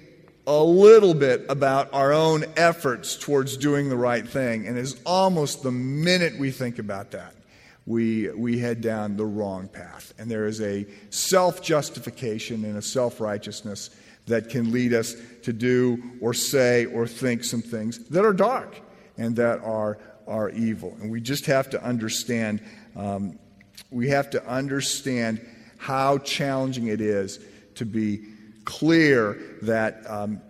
a 0.46 0.62
little 0.62 1.14
bit 1.14 1.44
about 1.48 1.92
our 1.92 2.12
own 2.12 2.44
efforts 2.56 3.16
towards 3.16 3.56
doing 3.56 3.88
the 3.88 3.96
right 3.96 4.26
thing. 4.26 4.66
And 4.66 4.78
it's 4.78 4.94
almost 5.04 5.62
the 5.62 5.72
minute 5.72 6.38
we 6.38 6.50
think 6.50 6.78
about 6.78 7.10
that, 7.10 7.34
we, 7.84 8.30
we 8.30 8.58
head 8.58 8.80
down 8.80 9.16
the 9.16 9.24
wrong 9.24 9.68
path. 9.68 10.14
And 10.18 10.30
there 10.30 10.46
is 10.46 10.60
a 10.60 10.86
self 11.10 11.62
justification 11.62 12.64
and 12.64 12.76
a 12.76 12.82
self 12.82 13.20
righteousness 13.20 13.90
that 14.26 14.48
can 14.48 14.72
lead 14.72 14.92
us 14.92 15.14
to 15.42 15.52
do 15.52 16.02
or 16.20 16.34
say 16.34 16.86
or 16.86 17.06
think 17.06 17.44
some 17.44 17.62
things 17.62 17.98
that 18.08 18.24
are 18.24 18.32
dark 18.32 18.80
and 19.18 19.36
that 19.36 19.60
are, 19.60 19.98
are 20.26 20.50
evil. 20.50 20.96
And 21.00 21.10
we 21.10 21.20
just 21.20 21.46
have 21.46 21.70
to 21.70 21.82
understand, 21.82 22.60
um, 22.96 23.38
we 23.90 24.08
have 24.08 24.30
to 24.30 24.44
understand 24.46 25.44
how 25.78 26.18
challenging 26.18 26.88
it 26.88 27.00
is 27.00 27.38
to 27.76 27.84
be 27.84 28.35
clear 28.66 29.38
that, 29.62 30.02
um, 30.06 30.42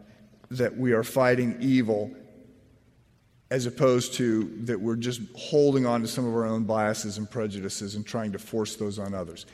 that 0.50 0.76
we 0.76 0.92
are 0.92 1.05
fighting 1.05 1.57
evil 1.61 2.11
as 3.50 3.66
opposed 3.66 4.14
to 4.14 4.44
that 4.64 4.81
we're 4.81 4.96
just 4.96 5.20
holding 5.37 5.87
on 5.87 6.00
to 6.00 6.09
some 6.09 6.26
of 6.26 6.35
our 6.35 6.44
own 6.44 6.64
biases 6.64 7.16
and 7.16 7.31
prejudices 7.31 7.94
and 7.94 8.05
trying 8.05 8.33
to 8.33 8.38
force 8.40 8.74
those 8.74 8.98
on 8.98 9.14
others. 9.14 9.46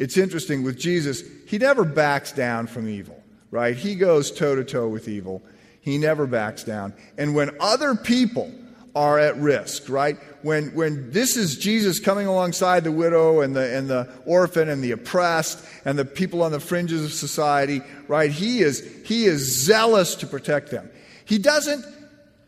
It's 0.00 0.16
interesting 0.16 0.64
with 0.64 0.76
Jesus, 0.76 1.22
he 1.46 1.58
never 1.58 1.84
backs 1.84 2.32
down 2.32 2.66
from 2.66 2.88
evil, 2.88 3.22
right? 3.52 3.76
He 3.76 3.94
goes 3.94 4.32
toe 4.32 4.56
to 4.56 4.64
toe 4.64 4.88
with 4.88 5.06
evil. 5.06 5.42
He 5.80 5.96
never 5.98 6.26
backs 6.26 6.64
down. 6.64 6.92
And 7.16 7.34
when 7.36 7.50
other 7.60 7.94
people 7.94 8.52
are 8.96 9.18
at 9.18 9.36
risk, 9.36 9.90
right? 9.90 10.16
When, 10.40 10.74
when 10.74 11.10
this 11.12 11.36
is 11.36 11.58
Jesus 11.58 12.00
coming 12.00 12.26
alongside 12.26 12.82
the 12.82 12.90
widow 12.90 13.42
and 13.42 13.54
the, 13.54 13.76
and 13.76 13.88
the 13.88 14.08
orphan 14.24 14.70
and 14.70 14.82
the 14.82 14.92
oppressed 14.92 15.62
and 15.84 15.98
the 15.98 16.04
people 16.06 16.42
on 16.42 16.50
the 16.50 16.60
fringes 16.60 17.04
of 17.04 17.12
society, 17.12 17.82
right? 18.08 18.30
He 18.30 18.60
is, 18.60 18.80
he 19.04 19.26
is 19.26 19.64
zealous 19.64 20.14
to 20.16 20.26
protect 20.26 20.70
them. 20.70 20.90
He 21.26 21.36
doesn't 21.36 21.84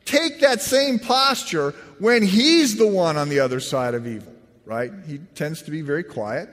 take 0.06 0.40
that 0.40 0.62
same 0.62 0.98
posture 0.98 1.72
when 1.98 2.22
he's 2.22 2.78
the 2.78 2.86
one 2.86 3.18
on 3.18 3.28
the 3.28 3.40
other 3.40 3.60
side 3.60 3.92
of 3.92 4.06
evil, 4.06 4.32
right? 4.64 4.90
He 5.06 5.18
tends 5.34 5.60
to 5.62 5.70
be 5.70 5.82
very 5.82 6.02
quiet 6.02 6.48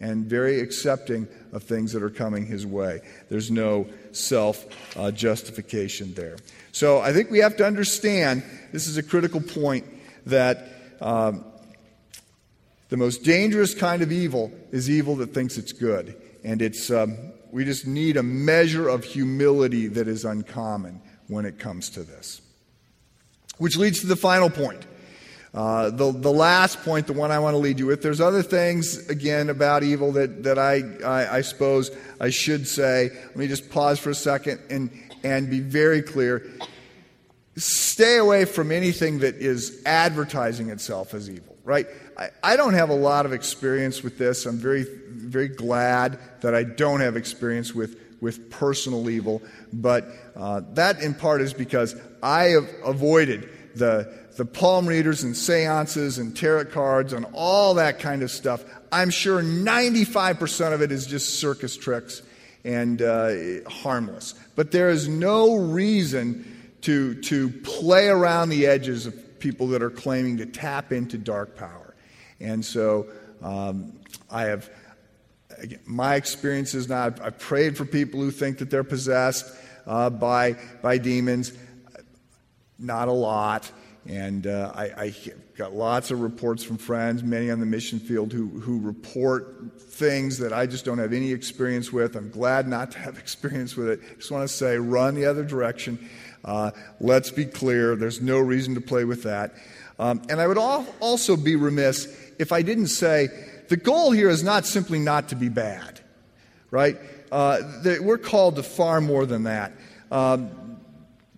and 0.00 0.26
very 0.26 0.60
accepting 0.60 1.26
of 1.52 1.62
things 1.62 1.92
that 1.92 2.02
are 2.02 2.10
coming 2.10 2.46
his 2.46 2.66
way. 2.66 3.00
There's 3.28 3.50
no 3.50 3.86
self 4.12 4.66
uh, 4.96 5.10
justification 5.10 6.14
there. 6.14 6.36
So 6.72 7.00
I 7.00 7.12
think 7.12 7.30
we 7.30 7.38
have 7.38 7.56
to 7.56 7.66
understand 7.66 8.42
this 8.72 8.86
is 8.86 8.98
a 8.98 9.02
critical 9.02 9.40
point 9.40 9.86
that 10.26 10.68
um, 11.00 11.44
the 12.88 12.96
most 12.96 13.24
dangerous 13.24 13.74
kind 13.74 14.02
of 14.02 14.12
evil 14.12 14.52
is 14.70 14.90
evil 14.90 15.16
that 15.16 15.32
thinks 15.32 15.56
it's 15.56 15.72
good. 15.72 16.16
And 16.44 16.62
it's, 16.62 16.90
um, 16.90 17.16
we 17.50 17.64
just 17.64 17.86
need 17.86 18.16
a 18.16 18.22
measure 18.22 18.88
of 18.88 19.04
humility 19.04 19.88
that 19.88 20.06
is 20.06 20.24
uncommon 20.24 21.00
when 21.28 21.44
it 21.44 21.58
comes 21.58 21.90
to 21.90 22.02
this. 22.02 22.40
Which 23.58 23.76
leads 23.76 24.00
to 24.00 24.06
the 24.06 24.16
final 24.16 24.50
point. 24.50 24.86
Uh, 25.56 25.88
the, 25.88 26.12
the 26.12 26.30
last 26.30 26.82
point, 26.82 27.06
the 27.06 27.14
one 27.14 27.30
I 27.30 27.38
want 27.38 27.54
to 27.54 27.58
lead 27.58 27.78
you 27.78 27.86
with, 27.86 28.02
there's 28.02 28.20
other 28.20 28.42
things, 28.42 29.08
again, 29.08 29.48
about 29.48 29.82
evil 29.82 30.12
that, 30.12 30.42
that 30.42 30.58
I, 30.58 30.82
I, 31.02 31.38
I 31.38 31.40
suppose 31.40 31.90
I 32.20 32.28
should 32.28 32.68
say. 32.68 33.08
Let 33.08 33.36
me 33.36 33.48
just 33.48 33.70
pause 33.70 33.98
for 33.98 34.10
a 34.10 34.14
second 34.14 34.60
and, 34.68 34.90
and 35.24 35.48
be 35.48 35.60
very 35.60 36.02
clear. 36.02 36.46
Stay 37.56 38.18
away 38.18 38.44
from 38.44 38.70
anything 38.70 39.20
that 39.20 39.36
is 39.36 39.82
advertising 39.86 40.68
itself 40.68 41.14
as 41.14 41.30
evil, 41.30 41.56
right? 41.64 41.86
I, 42.18 42.28
I 42.42 42.56
don't 42.56 42.74
have 42.74 42.90
a 42.90 42.94
lot 42.94 43.24
of 43.24 43.32
experience 43.32 44.02
with 44.02 44.18
this. 44.18 44.44
I'm 44.44 44.58
very, 44.58 44.84
very 45.08 45.48
glad 45.48 46.18
that 46.42 46.54
I 46.54 46.64
don't 46.64 47.00
have 47.00 47.16
experience 47.16 47.74
with, 47.74 47.98
with 48.20 48.50
personal 48.50 49.08
evil, 49.08 49.40
but 49.72 50.06
uh, 50.36 50.60
that 50.74 51.00
in 51.00 51.14
part 51.14 51.40
is 51.40 51.54
because 51.54 51.96
I 52.22 52.48
have 52.48 52.68
avoided 52.84 53.48
the, 53.78 54.12
the 54.36 54.44
palm 54.44 54.86
readers 54.86 55.22
and 55.22 55.36
seances 55.36 56.18
and 56.18 56.36
tarot 56.36 56.66
cards 56.66 57.12
and 57.12 57.26
all 57.32 57.74
that 57.74 57.98
kind 57.98 58.22
of 58.22 58.30
stuff. 58.30 58.64
I'm 58.92 59.10
sure 59.10 59.42
95% 59.42 60.72
of 60.72 60.82
it 60.82 60.92
is 60.92 61.06
just 61.06 61.38
circus 61.40 61.76
tricks 61.76 62.22
and 62.64 63.00
uh, 63.00 63.68
harmless. 63.68 64.34
But 64.54 64.72
there 64.72 64.88
is 64.90 65.08
no 65.08 65.56
reason 65.56 66.52
to, 66.82 67.20
to 67.22 67.50
play 67.50 68.08
around 68.08 68.48
the 68.48 68.66
edges 68.66 69.06
of 69.06 69.38
people 69.38 69.68
that 69.68 69.82
are 69.82 69.90
claiming 69.90 70.38
to 70.38 70.46
tap 70.46 70.92
into 70.92 71.18
dark 71.18 71.56
power. 71.56 71.94
And 72.40 72.64
so 72.64 73.06
um, 73.42 73.92
I 74.30 74.44
have, 74.44 74.70
again, 75.58 75.80
my 75.86 76.16
experience 76.16 76.74
is 76.74 76.88
not, 76.88 77.20
I've, 77.20 77.22
I've, 77.22 77.38
prayed 77.38 77.76
for 77.76 77.84
people 77.84 78.20
who 78.20 78.30
think 78.30 78.58
that 78.58 78.70
they're 78.70 78.84
possessed 78.84 79.54
uh, 79.86 80.10
by, 80.10 80.56
by 80.82 80.98
demons. 80.98 81.52
Not 82.78 83.08
a 83.08 83.12
lot. 83.12 83.70
And 84.08 84.46
uh, 84.46 84.72
I, 84.74 84.84
I, 84.84 85.14
got 85.56 85.72
lots 85.72 86.12
of 86.12 86.20
reports 86.20 86.62
from 86.62 86.76
friends, 86.76 87.24
many 87.24 87.50
on 87.50 87.58
the 87.58 87.66
mission 87.66 87.98
field, 87.98 88.32
who, 88.32 88.46
who 88.46 88.78
report 88.78 89.80
things 89.80 90.38
that 90.38 90.52
I 90.52 90.66
just 90.66 90.84
don't 90.84 90.98
have 90.98 91.12
any 91.12 91.32
experience 91.32 91.92
with. 91.92 92.14
I'm 92.14 92.30
glad 92.30 92.68
not 92.68 92.92
to 92.92 92.98
have 92.98 93.18
experience 93.18 93.76
with 93.76 93.88
it. 93.88 94.00
Just 94.18 94.30
want 94.30 94.48
to 94.48 94.54
say, 94.54 94.76
run 94.76 95.14
the 95.14 95.24
other 95.24 95.42
direction. 95.42 96.08
Uh, 96.44 96.70
let's 97.00 97.30
be 97.30 97.44
clear, 97.44 97.96
there's 97.96 98.20
no 98.20 98.38
reason 98.38 98.74
to 98.74 98.80
play 98.80 99.04
with 99.04 99.24
that. 99.24 99.54
Um, 99.98 100.22
and 100.28 100.40
I 100.40 100.46
would 100.46 100.58
also 100.58 101.36
be 101.36 101.56
remiss 101.56 102.06
if 102.38 102.52
I 102.52 102.62
didn't 102.62 102.88
say 102.88 103.28
the 103.68 103.76
goal 103.76 104.12
here 104.12 104.28
is 104.28 104.44
not 104.44 104.66
simply 104.66 104.98
not 104.98 105.30
to 105.30 105.36
be 105.36 105.48
bad, 105.48 106.00
right? 106.70 106.98
Uh, 107.32 107.58
we're 108.00 108.18
called 108.18 108.56
to 108.56 108.62
far 108.62 109.00
more 109.00 109.26
than 109.26 109.44
that. 109.44 109.72
Um, 110.12 110.65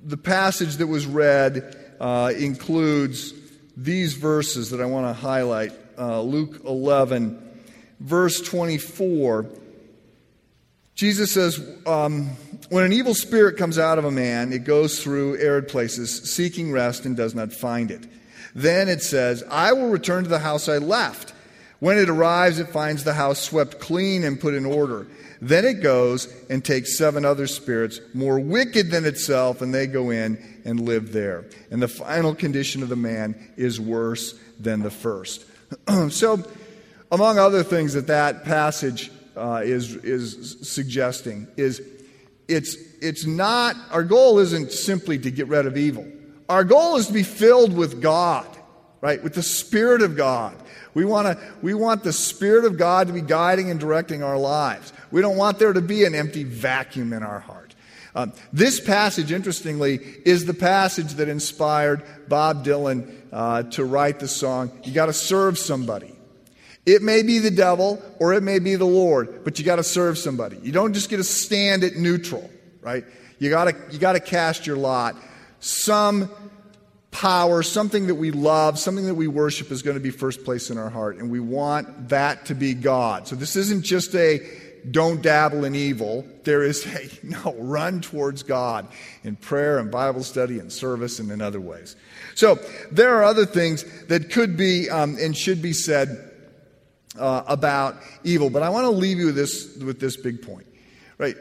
the 0.02 0.16
passage 0.16 0.76
that 0.76 0.86
was 0.86 1.06
read 1.06 1.76
uh, 2.00 2.32
includes 2.36 3.32
these 3.76 4.14
verses 4.14 4.70
that 4.70 4.80
I 4.80 4.86
want 4.86 5.06
to 5.06 5.12
highlight 5.12 5.72
uh, 5.96 6.20
Luke 6.20 6.62
11, 6.64 7.60
verse 8.00 8.40
24. 8.40 9.46
Jesus 10.94 11.30
says, 11.30 11.60
um, 11.86 12.26
When 12.70 12.84
an 12.84 12.92
evil 12.92 13.14
spirit 13.14 13.56
comes 13.56 13.78
out 13.78 13.98
of 13.98 14.04
a 14.04 14.10
man, 14.10 14.52
it 14.52 14.64
goes 14.64 15.02
through 15.02 15.38
arid 15.38 15.68
places, 15.68 16.34
seeking 16.34 16.72
rest, 16.72 17.04
and 17.04 17.16
does 17.16 17.34
not 17.34 17.52
find 17.52 17.90
it. 17.90 18.06
Then 18.54 18.88
it 18.88 19.02
says, 19.02 19.44
I 19.50 19.72
will 19.72 19.90
return 19.90 20.24
to 20.24 20.30
the 20.30 20.40
house 20.40 20.68
I 20.68 20.78
left. 20.78 21.34
When 21.80 21.98
it 21.98 22.08
arrives, 22.08 22.58
it 22.58 22.68
finds 22.68 23.04
the 23.04 23.14
house 23.14 23.40
swept 23.40 23.78
clean 23.78 24.24
and 24.24 24.40
put 24.40 24.54
in 24.54 24.66
order. 24.66 25.06
Then 25.40 25.64
it 25.64 25.82
goes 25.82 26.26
and 26.50 26.64
takes 26.64 26.98
seven 26.98 27.24
other 27.24 27.46
spirits 27.46 28.00
more 28.14 28.40
wicked 28.40 28.90
than 28.90 29.04
itself, 29.04 29.62
and 29.62 29.72
they 29.72 29.86
go 29.86 30.10
in 30.10 30.60
and 30.64 30.80
live 30.80 31.12
there. 31.12 31.44
And 31.70 31.80
the 31.80 31.88
final 31.88 32.34
condition 32.34 32.82
of 32.82 32.88
the 32.88 32.96
man 32.96 33.52
is 33.56 33.80
worse 33.80 34.34
than 34.58 34.82
the 34.82 34.90
first. 34.90 35.44
so, 36.10 36.42
among 37.12 37.38
other 37.38 37.62
things 37.62 37.92
that 37.92 38.08
that 38.08 38.44
passage 38.44 39.12
uh, 39.36 39.62
is, 39.64 39.94
is 39.96 40.56
suggesting 40.68 41.46
is 41.56 41.80
it's, 42.48 42.76
it's 43.00 43.24
not, 43.24 43.76
our 43.90 44.02
goal 44.02 44.38
isn't 44.40 44.72
simply 44.72 45.18
to 45.18 45.30
get 45.30 45.46
rid 45.48 45.66
of 45.66 45.76
evil. 45.76 46.06
Our 46.48 46.64
goal 46.64 46.96
is 46.96 47.06
to 47.06 47.12
be 47.12 47.22
filled 47.22 47.76
with 47.76 48.02
God, 48.02 48.46
right? 49.00 49.22
With 49.22 49.34
the 49.34 49.42
Spirit 49.42 50.02
of 50.02 50.16
God. 50.16 50.56
We, 50.94 51.04
wanna, 51.04 51.38
we 51.62 51.74
want 51.74 52.04
the 52.04 52.12
Spirit 52.12 52.64
of 52.64 52.76
God 52.76 53.06
to 53.08 53.12
be 53.12 53.20
guiding 53.20 53.70
and 53.70 53.78
directing 53.78 54.22
our 54.22 54.38
lives. 54.38 54.92
We 55.10 55.20
don't 55.20 55.36
want 55.36 55.58
there 55.58 55.72
to 55.72 55.80
be 55.80 56.04
an 56.04 56.14
empty 56.14 56.44
vacuum 56.44 57.12
in 57.12 57.22
our 57.22 57.40
heart. 57.40 57.74
Um, 58.14 58.32
this 58.52 58.80
passage, 58.80 59.30
interestingly, 59.30 60.00
is 60.24 60.44
the 60.44 60.54
passage 60.54 61.14
that 61.14 61.28
inspired 61.28 62.02
Bob 62.28 62.64
Dylan 62.64 63.14
uh, 63.32 63.64
to 63.64 63.84
write 63.84 64.18
the 64.18 64.28
song, 64.28 64.72
You 64.82 64.92
Gotta 64.92 65.12
Serve 65.12 65.58
Somebody. 65.58 66.18
It 66.88 67.02
may 67.02 67.22
be 67.22 67.38
the 67.38 67.50
devil 67.50 68.02
or 68.18 68.32
it 68.32 68.42
may 68.42 68.60
be 68.60 68.74
the 68.74 68.86
Lord, 68.86 69.44
but 69.44 69.58
you 69.58 69.64
got 69.66 69.76
to 69.76 69.82
serve 69.82 70.16
somebody. 70.16 70.56
You 70.62 70.72
don't 70.72 70.94
just 70.94 71.10
get 71.10 71.18
to 71.18 71.24
stand 71.24 71.84
at 71.84 71.96
neutral, 71.96 72.50
right? 72.80 73.04
You 73.38 73.50
got 73.50 73.64
to 73.64 73.76
you 73.90 73.98
got 73.98 74.14
to 74.14 74.20
cast 74.20 74.66
your 74.66 74.78
lot. 74.78 75.14
Some 75.60 76.30
power, 77.10 77.62
something 77.62 78.06
that 78.08 78.14
we 78.14 78.30
love, 78.30 78.78
something 78.78 79.06
that 79.06 79.14
we 79.14 79.26
worship 79.28 79.70
is 79.70 79.82
going 79.82 79.96
to 79.96 80.02
be 80.02 80.10
first 80.10 80.44
place 80.44 80.70
in 80.70 80.78
our 80.78 80.90
heart, 80.90 81.16
and 81.16 81.30
we 81.30 81.40
want 81.40 82.10
that 82.10 82.46
to 82.46 82.54
be 82.54 82.74
God. 82.74 83.26
So 83.26 83.36
this 83.36 83.56
isn't 83.56 83.82
just 83.82 84.14
a 84.14 84.40
don't 84.90 85.20
dabble 85.22 85.64
in 85.64 85.74
evil. 85.74 86.26
There 86.44 86.62
is 86.62 86.86
a 86.86 87.08
no, 87.22 87.54
run 87.58 88.00
towards 88.00 88.42
God 88.42 88.86
in 89.24 89.36
prayer 89.36 89.78
and 89.78 89.90
Bible 89.90 90.22
study 90.22 90.58
and 90.58 90.72
service 90.72 91.18
and 91.18 91.30
in 91.30 91.40
other 91.40 91.60
ways. 91.60 91.96
So 92.34 92.58
there 92.90 93.16
are 93.16 93.24
other 93.24 93.46
things 93.46 93.84
that 94.06 94.30
could 94.30 94.56
be 94.56 94.88
um, 94.88 95.16
and 95.20 95.36
should 95.36 95.60
be 95.60 95.72
said 95.72 96.32
uh, 97.18 97.42
about 97.46 97.96
evil. 98.24 98.50
But 98.50 98.62
I 98.62 98.68
want 98.68 98.84
to 98.84 98.90
leave 98.90 99.18
you 99.18 99.26
with 99.26 99.36
this, 99.36 99.76
with 99.76 100.00
this 100.00 100.16
big 100.16 100.42
point, 100.42 100.66
right? 101.18 101.36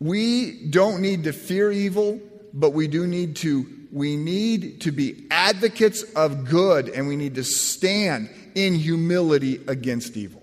We 0.00 0.66
don't 0.68 1.00
need 1.00 1.24
to 1.24 1.32
fear 1.32 1.70
evil, 1.70 2.20
but 2.52 2.70
we 2.70 2.88
do 2.88 3.06
need 3.06 3.36
to 3.36 3.66
we 3.96 4.14
need 4.14 4.82
to 4.82 4.92
be 4.92 5.26
advocates 5.30 6.02
of 6.14 6.44
good 6.44 6.90
and 6.90 7.08
we 7.08 7.16
need 7.16 7.34
to 7.36 7.42
stand 7.42 8.28
in 8.54 8.74
humility 8.74 9.58
against 9.68 10.18
evil. 10.18 10.42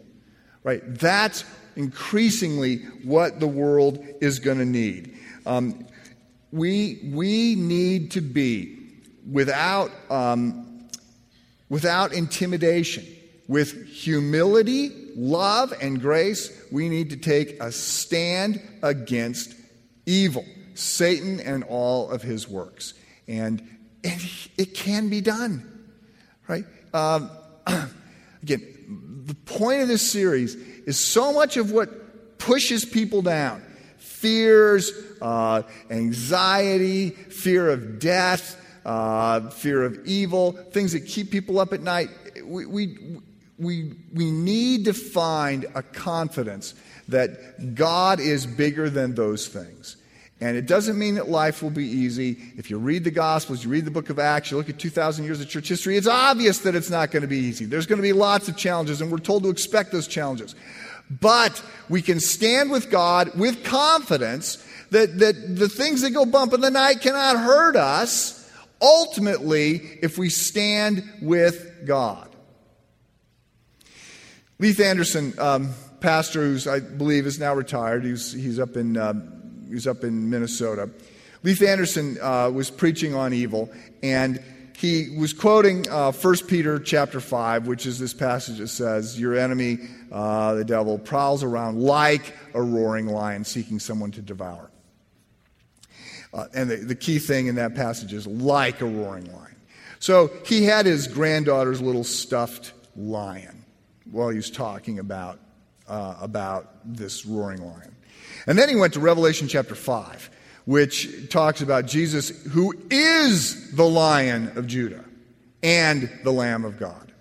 Right? 0.63 0.81
That's 0.97 1.45
increasingly 1.75 2.77
what 3.03 3.39
the 3.39 3.45
world 3.45 4.03
is 4.21 4.39
going 4.39 4.57
to 4.57 4.65
need. 4.65 5.15
Um, 5.45 5.85
we, 6.51 7.11
we 7.13 7.53
need 7.53 8.09
to 8.13 8.21
be 8.21 8.89
without, 9.31 9.91
um, 10.09 10.89
without 11.69 12.11
intimidation 12.11 13.05
with 13.47 13.87
humility, 13.87 15.11
love, 15.15 15.75
and 15.79 16.01
grace, 16.01 16.49
we 16.71 16.89
need 16.89 17.11
to 17.11 17.17
take 17.17 17.61
a 17.61 17.71
stand 17.71 18.59
against 18.81 19.53
evil, 20.07 20.43
Satan 20.73 21.39
and 21.39 21.63
all 21.65 22.09
of 22.09 22.23
his 22.23 22.49
works. 22.49 22.95
And, 23.27 23.61
and 24.03 24.21
it 24.57 24.73
can 24.73 25.09
be 25.09 25.21
done, 25.21 25.87
right? 26.47 26.65
Um, 26.93 27.29
again, 28.43 29.23
the 29.25 29.35
point 29.35 29.81
of 29.81 29.87
this 29.87 30.09
series 30.09 30.55
is 30.55 30.99
so 30.99 31.33
much 31.33 31.57
of 31.57 31.71
what 31.71 32.37
pushes 32.37 32.85
people 32.85 33.21
down 33.21 33.63
fears, 33.97 34.93
uh, 35.21 35.63
anxiety, 35.89 37.09
fear 37.09 37.69
of 37.69 37.99
death, 37.99 38.57
uh, 38.85 39.49
fear 39.49 39.83
of 39.83 40.05
evil, 40.05 40.53
things 40.53 40.93
that 40.93 41.01
keep 41.01 41.29
people 41.29 41.59
up 41.59 41.73
at 41.73 41.81
night. 41.81 42.09
We, 42.41 42.65
we, 42.65 42.97
we, 43.57 43.93
we 44.13 44.31
need 44.31 44.85
to 44.85 44.93
find 44.93 45.65
a 45.75 45.83
confidence 45.83 46.73
that 47.09 47.75
God 47.75 48.21
is 48.21 48.45
bigger 48.45 48.89
than 48.89 49.15
those 49.15 49.47
things. 49.47 49.97
And 50.43 50.57
it 50.57 50.65
doesn't 50.65 50.99
mean 50.99 51.15
that 51.15 51.29
life 51.29 51.63
will 51.63 51.69
be 51.69 51.87
easy. 51.87 52.35
If 52.57 52.69
you 52.69 52.77
read 52.77 53.05
the 53.05 53.11
Gospels, 53.11 53.63
you 53.63 53.69
read 53.69 53.85
the 53.85 53.91
book 53.91 54.09
of 54.09 54.19
Acts, 54.19 54.51
you 54.51 54.57
look 54.57 54.67
at 54.67 54.77
2,000 54.77 55.23
years 55.23 55.39
of 55.39 55.47
church 55.47 55.69
history, 55.69 55.95
it's 55.95 56.05
obvious 56.05 56.59
that 56.59 56.75
it's 56.75 56.89
not 56.89 57.11
going 57.11 57.21
to 57.21 57.29
be 57.29 57.37
easy. 57.37 57.63
There's 57.63 57.85
going 57.85 57.99
to 57.99 58.03
be 58.03 58.11
lots 58.11 58.49
of 58.49 58.57
challenges, 58.57 58.99
and 58.99 59.09
we're 59.09 59.19
told 59.19 59.43
to 59.43 59.49
expect 59.49 59.93
those 59.93 60.05
challenges. 60.05 60.53
But 61.09 61.63
we 61.87 62.01
can 62.01 62.19
stand 62.19 62.71
with 62.71 62.91
God 62.91 63.39
with 63.39 63.63
confidence 63.63 64.57
that, 64.91 65.17
that 65.19 65.55
the 65.55 65.69
things 65.69 66.01
that 66.01 66.11
go 66.11 66.25
bump 66.25 66.51
in 66.51 66.59
the 66.59 66.71
night 66.71 66.99
cannot 66.99 67.37
hurt 67.37 67.77
us 67.77 68.51
ultimately 68.81 69.75
if 70.01 70.17
we 70.17 70.27
stand 70.27 71.09
with 71.21 71.85
God. 71.85 72.29
Leith 74.59 74.81
Anderson, 74.81 75.35
um, 75.37 75.69
pastor 76.01 76.41
who's, 76.41 76.67
I 76.67 76.81
believe, 76.81 77.27
is 77.27 77.39
now 77.39 77.55
retired, 77.55 78.03
he's, 78.03 78.33
he's, 78.33 78.59
up, 78.59 78.75
in, 78.75 78.97
uh, 79.65 79.69
he's 79.69 79.87
up 79.87 80.03
in 80.03 80.29
Minnesota. 80.29 80.89
Leith 81.43 81.61
Anderson 81.61 82.17
uh, 82.21 82.49
was 82.49 82.69
preaching 82.69 83.15
on 83.15 83.33
evil, 83.33 83.69
and 84.01 84.41
he 84.77 85.15
was 85.17 85.33
quoting 85.33 85.87
uh, 85.89 86.11
1 86.11 86.35
Peter 86.47 86.79
chapter 86.79 87.19
5, 87.19 87.67
which 87.67 87.85
is 87.85 87.99
this 87.99 88.13
passage 88.13 88.57
that 88.57 88.67
says, 88.67 89.19
Your 89.19 89.37
enemy, 89.37 89.79
uh, 90.11 90.55
the 90.55 90.65
devil, 90.65 90.97
prowls 90.97 91.43
around 91.43 91.79
like 91.79 92.35
a 92.53 92.61
roaring 92.61 93.07
lion 93.07 93.43
seeking 93.45 93.79
someone 93.79 94.11
to 94.11 94.21
devour. 94.21 94.69
Uh, 96.33 96.47
and 96.53 96.69
the, 96.69 96.77
the 96.77 96.95
key 96.95 97.19
thing 97.19 97.47
in 97.47 97.55
that 97.55 97.75
passage 97.75 98.11
is 98.11 98.25
like 98.25 98.81
a 98.81 98.85
roaring 98.85 99.31
lion. 99.31 99.55
So 99.99 100.31
he 100.45 100.65
had 100.65 100.85
his 100.85 101.07
granddaughter's 101.07 101.81
little 101.81 102.03
stuffed 102.03 102.73
lion 102.95 103.63
while 104.11 104.29
he 104.29 104.35
was 104.35 104.49
talking 104.49 104.99
about, 104.99 105.39
uh, 105.87 106.17
about 106.19 106.75
this 106.83 107.25
roaring 107.25 107.65
lion. 107.65 107.92
And 108.47 108.57
then 108.57 108.69
he 108.69 108.75
went 108.75 108.93
to 108.93 108.99
Revelation 108.99 109.47
chapter 109.47 109.75
5, 109.75 110.29
which 110.65 111.29
talks 111.29 111.61
about 111.61 111.85
Jesus, 111.85 112.29
who 112.47 112.73
is 112.89 113.71
the 113.71 113.87
lion 113.87 114.57
of 114.57 114.67
Judah 114.67 115.03
and 115.61 116.11
the 116.23 116.31
Lamb 116.31 116.65
of 116.65 116.77
God. 116.77 117.11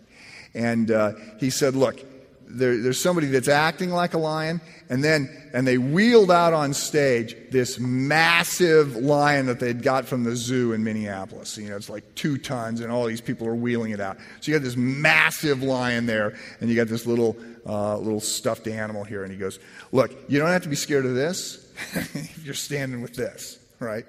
And 0.54 0.90
uh, 0.90 1.12
he 1.38 1.50
said, 1.50 1.74
Look, 1.74 2.04
there, 2.46 2.76
there's 2.82 3.00
somebody 3.00 3.28
that's 3.28 3.48
acting 3.48 3.90
like 3.90 4.14
a 4.14 4.18
lion, 4.18 4.60
and 4.90 5.02
then 5.02 5.30
and 5.54 5.66
they 5.66 5.78
wheeled 5.78 6.30
out 6.30 6.52
on 6.52 6.74
stage 6.74 7.36
this 7.50 7.78
massive 7.78 8.96
lion 8.96 9.46
that 9.46 9.60
they'd 9.60 9.82
got 9.82 10.06
from 10.06 10.24
the 10.24 10.36
zoo 10.36 10.72
in 10.72 10.84
Minneapolis. 10.84 11.56
You 11.56 11.70
know, 11.70 11.76
it's 11.76 11.88
like 11.88 12.14
two 12.14 12.38
tons, 12.38 12.80
and 12.80 12.92
all 12.92 13.06
these 13.06 13.20
people 13.20 13.46
are 13.46 13.54
wheeling 13.54 13.92
it 13.92 14.00
out. 14.00 14.18
So 14.40 14.50
you 14.50 14.58
got 14.58 14.64
this 14.64 14.76
massive 14.76 15.62
lion 15.62 16.06
there, 16.06 16.36
and 16.60 16.68
you 16.68 16.76
got 16.76 16.88
this 16.88 17.06
little 17.06 17.36
uh, 17.66 17.96
little 17.98 18.20
stuffed 18.20 18.66
animal 18.66 19.04
here, 19.04 19.22
and 19.22 19.32
he 19.32 19.38
goes, 19.38 19.58
"Look, 19.92 20.12
you 20.28 20.38
don't 20.38 20.50
have 20.50 20.62
to 20.62 20.68
be 20.68 20.76
scared 20.76 21.06
of 21.06 21.14
this 21.14 21.72
if 21.94 22.44
you're 22.44 22.54
standing 22.54 23.02
with 23.02 23.14
this, 23.14 23.58
right?" 23.78 24.06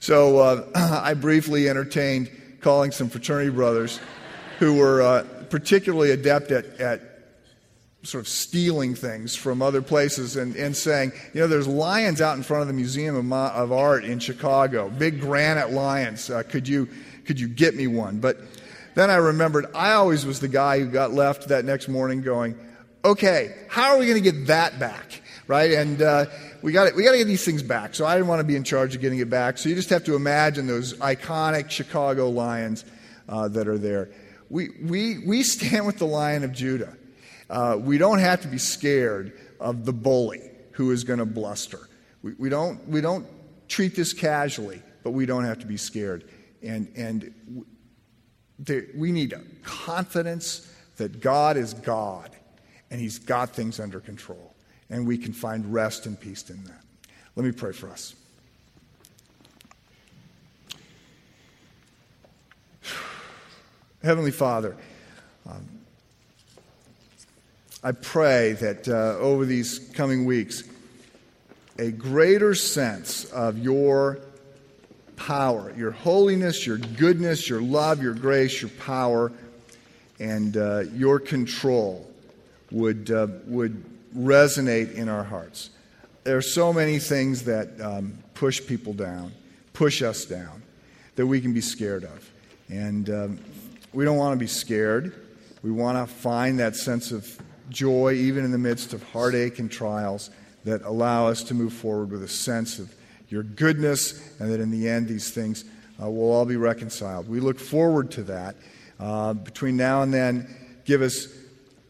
So 0.00 0.38
uh, 0.38 0.66
I 1.04 1.14
briefly 1.14 1.68
entertained 1.68 2.30
calling 2.60 2.90
some 2.90 3.08
fraternity 3.08 3.50
brothers 3.50 4.00
who 4.58 4.74
were 4.74 5.02
uh, 5.02 5.24
particularly 5.50 6.10
adept 6.10 6.50
at, 6.50 6.64
at 6.80 7.16
sort 8.02 8.22
of 8.22 8.28
stealing 8.28 8.94
things 8.94 9.34
from 9.34 9.60
other 9.60 9.82
places 9.82 10.36
and, 10.36 10.54
and 10.56 10.76
saying, 10.76 11.12
you 11.34 11.40
know, 11.40 11.46
there's 11.46 11.66
lions 11.66 12.20
out 12.20 12.36
in 12.36 12.42
front 12.42 12.62
of 12.62 12.68
the 12.68 12.74
Museum 12.74 13.16
of, 13.16 13.24
Mo- 13.24 13.52
of 13.54 13.72
Art 13.72 14.04
in 14.04 14.18
Chicago, 14.18 14.88
big 14.88 15.20
granite 15.20 15.70
lions. 15.70 16.30
Uh, 16.30 16.42
could, 16.42 16.68
you, 16.68 16.88
could 17.24 17.38
you 17.38 17.48
get 17.48 17.74
me 17.74 17.86
one? 17.86 18.18
But 18.18 18.38
then 18.96 19.10
I 19.10 19.16
remembered 19.16 19.66
I 19.74 19.92
always 19.92 20.24
was 20.24 20.40
the 20.40 20.48
guy 20.48 20.78
who 20.80 20.86
got 20.86 21.12
left 21.12 21.48
that 21.48 21.66
next 21.66 21.86
morning 21.86 22.22
going, 22.22 22.58
okay, 23.04 23.54
how 23.68 23.92
are 23.92 23.98
we 23.98 24.06
going 24.06 24.22
to 24.22 24.30
get 24.32 24.46
that 24.46 24.78
back? 24.78 25.20
Right? 25.46 25.72
And 25.72 26.00
uh, 26.00 26.26
we 26.62 26.72
got 26.72 26.96
we 26.96 27.04
to 27.04 27.18
get 27.18 27.26
these 27.26 27.44
things 27.44 27.62
back. 27.62 27.94
So 27.94 28.06
I 28.06 28.14
didn't 28.14 28.28
want 28.28 28.40
to 28.40 28.44
be 28.44 28.56
in 28.56 28.64
charge 28.64 28.94
of 28.94 29.02
getting 29.02 29.18
it 29.18 29.28
back. 29.28 29.58
So 29.58 29.68
you 29.68 29.74
just 29.74 29.90
have 29.90 30.02
to 30.04 30.16
imagine 30.16 30.66
those 30.66 30.94
iconic 30.94 31.70
Chicago 31.70 32.30
lions 32.30 32.86
uh, 33.28 33.48
that 33.48 33.68
are 33.68 33.76
there. 33.76 34.08
We, 34.48 34.70
we, 34.82 35.18
we 35.26 35.42
stand 35.42 35.84
with 35.84 35.98
the 35.98 36.06
Lion 36.06 36.42
of 36.42 36.52
Judah. 36.52 36.96
Uh, 37.50 37.76
we 37.78 37.98
don't 37.98 38.18
have 38.18 38.40
to 38.42 38.48
be 38.48 38.58
scared 38.58 39.38
of 39.60 39.84
the 39.84 39.92
bully 39.92 40.40
who 40.72 40.90
is 40.90 41.04
going 41.04 41.18
to 41.18 41.26
bluster. 41.26 41.88
We, 42.22 42.32
we, 42.38 42.48
don't, 42.48 42.88
we 42.88 43.02
don't 43.02 43.26
treat 43.68 43.94
this 43.94 44.14
casually, 44.14 44.82
but 45.04 45.10
we 45.10 45.26
don't 45.26 45.44
have 45.44 45.58
to 45.58 45.66
be 45.66 45.76
scared. 45.76 46.30
And, 46.62 46.90
and 46.96 47.64
we 48.96 49.12
need 49.12 49.34
confidence 49.62 50.72
that 50.96 51.20
God 51.20 51.56
is 51.56 51.74
God 51.74 52.30
and 52.90 53.00
He's 53.00 53.18
got 53.18 53.50
things 53.50 53.78
under 53.80 54.00
control. 54.00 54.54
And 54.88 55.06
we 55.06 55.18
can 55.18 55.32
find 55.32 55.72
rest 55.72 56.06
and 56.06 56.18
peace 56.18 56.48
in 56.48 56.62
that. 56.64 56.82
Let 57.34 57.44
me 57.44 57.52
pray 57.52 57.72
for 57.72 57.90
us. 57.90 58.14
Heavenly 64.02 64.30
Father, 64.30 64.76
um, 65.48 65.66
I 67.82 67.92
pray 67.92 68.52
that 68.54 68.88
uh, 68.88 69.18
over 69.18 69.44
these 69.44 69.90
coming 69.94 70.24
weeks, 70.24 70.64
a 71.78 71.90
greater 71.90 72.54
sense 72.54 73.26
of 73.26 73.58
your 73.58 74.20
power, 75.16 75.72
your 75.76 75.90
holiness, 75.90 76.66
your 76.66 76.78
goodness, 76.78 77.48
your 77.48 77.60
love, 77.60 78.02
your 78.02 78.14
grace, 78.14 78.60
your 78.60 78.70
power, 78.70 79.32
and 80.18 80.56
uh, 80.56 80.80
your 80.94 81.18
control 81.18 82.10
would, 82.70 83.10
uh, 83.10 83.26
would 83.46 83.84
resonate 84.16 84.94
in 84.94 85.08
our 85.08 85.24
hearts. 85.24 85.70
There 86.24 86.36
are 86.36 86.42
so 86.42 86.72
many 86.72 86.98
things 86.98 87.44
that 87.44 87.80
um, 87.80 88.18
push 88.34 88.64
people 88.66 88.92
down, 88.92 89.32
push 89.72 90.02
us 90.02 90.24
down, 90.24 90.62
that 91.16 91.26
we 91.26 91.40
can 91.40 91.54
be 91.54 91.60
scared 91.60 92.04
of. 92.04 92.30
And 92.68 93.10
um, 93.10 93.38
we 93.92 94.04
don't 94.04 94.16
want 94.16 94.32
to 94.34 94.38
be 94.38 94.48
scared. 94.48 95.14
We 95.62 95.70
want 95.70 95.96
to 95.98 96.12
find 96.12 96.58
that 96.58 96.76
sense 96.76 97.12
of 97.12 97.40
joy, 97.70 98.14
even 98.14 98.44
in 98.44 98.52
the 98.52 98.58
midst 98.58 98.92
of 98.92 99.02
heartache 99.04 99.58
and 99.58 99.70
trials, 99.70 100.30
that 100.64 100.82
allow 100.82 101.28
us 101.28 101.42
to 101.44 101.54
move 101.54 101.72
forward 101.72 102.10
with 102.10 102.22
a 102.22 102.28
sense 102.28 102.78
of 102.78 102.92
your 103.28 103.42
goodness, 103.42 104.38
and 104.38 104.50
that 104.50 104.60
in 104.60 104.70
the 104.70 104.88
end, 104.88 105.08
these 105.08 105.30
things 105.30 105.64
uh, 106.00 106.08
will 106.08 106.30
all 106.30 106.44
be 106.44 106.56
reconciled. 106.56 107.28
We 107.28 107.40
look 107.40 107.58
forward 107.58 108.10
to 108.12 108.22
that. 108.24 108.56
Uh, 108.98 109.34
between 109.34 109.76
now 109.76 110.02
and 110.02 110.12
then, 110.12 110.48
give 110.84 111.02
us 111.02 111.28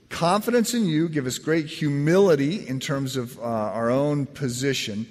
confidence 0.08 0.74
in 0.74 0.86
you, 0.86 1.08
give 1.08 1.26
us 1.26 1.38
great 1.38 1.66
humility 1.66 2.66
in 2.66 2.80
terms 2.80 3.16
of 3.16 3.38
uh, 3.38 3.42
our 3.42 3.90
own 3.90 4.26
position. 4.26 5.06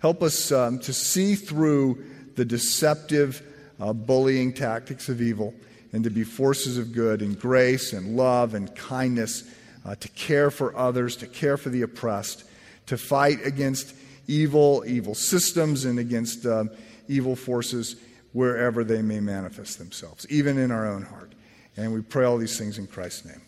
Help 0.00 0.22
us 0.22 0.52
um, 0.52 0.78
to 0.80 0.92
see 0.92 1.34
through 1.34 2.04
the 2.36 2.44
deceptive, 2.44 3.42
uh, 3.80 3.92
bullying 3.92 4.52
tactics 4.52 5.08
of 5.08 5.20
evil 5.20 5.54
and 5.92 6.04
to 6.04 6.10
be 6.10 6.24
forces 6.24 6.78
of 6.78 6.92
good 6.92 7.22
in 7.22 7.34
grace 7.34 7.92
and 7.92 8.16
love 8.16 8.54
and 8.54 8.74
kindness, 8.74 9.44
uh, 9.84 9.94
to 9.94 10.08
care 10.10 10.50
for 10.50 10.76
others, 10.76 11.16
to 11.16 11.26
care 11.26 11.56
for 11.56 11.70
the 11.70 11.82
oppressed, 11.82 12.44
to 12.86 12.98
fight 12.98 13.38
against 13.44 13.94
evil, 14.28 14.84
evil 14.86 15.14
systems, 15.14 15.84
and 15.84 15.98
against 15.98 16.46
um, 16.46 16.70
evil 17.08 17.34
forces 17.34 17.96
wherever 18.32 18.84
they 18.84 19.02
may 19.02 19.18
manifest 19.18 19.78
themselves, 19.78 20.26
even 20.30 20.58
in 20.58 20.70
our 20.70 20.86
own 20.86 21.02
heart. 21.02 21.32
And 21.76 21.92
we 21.92 22.02
pray 22.02 22.24
all 22.24 22.38
these 22.38 22.58
things 22.58 22.78
in 22.78 22.86
Christ's 22.86 23.24
name. 23.24 23.42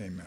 Amen. 0.00 0.26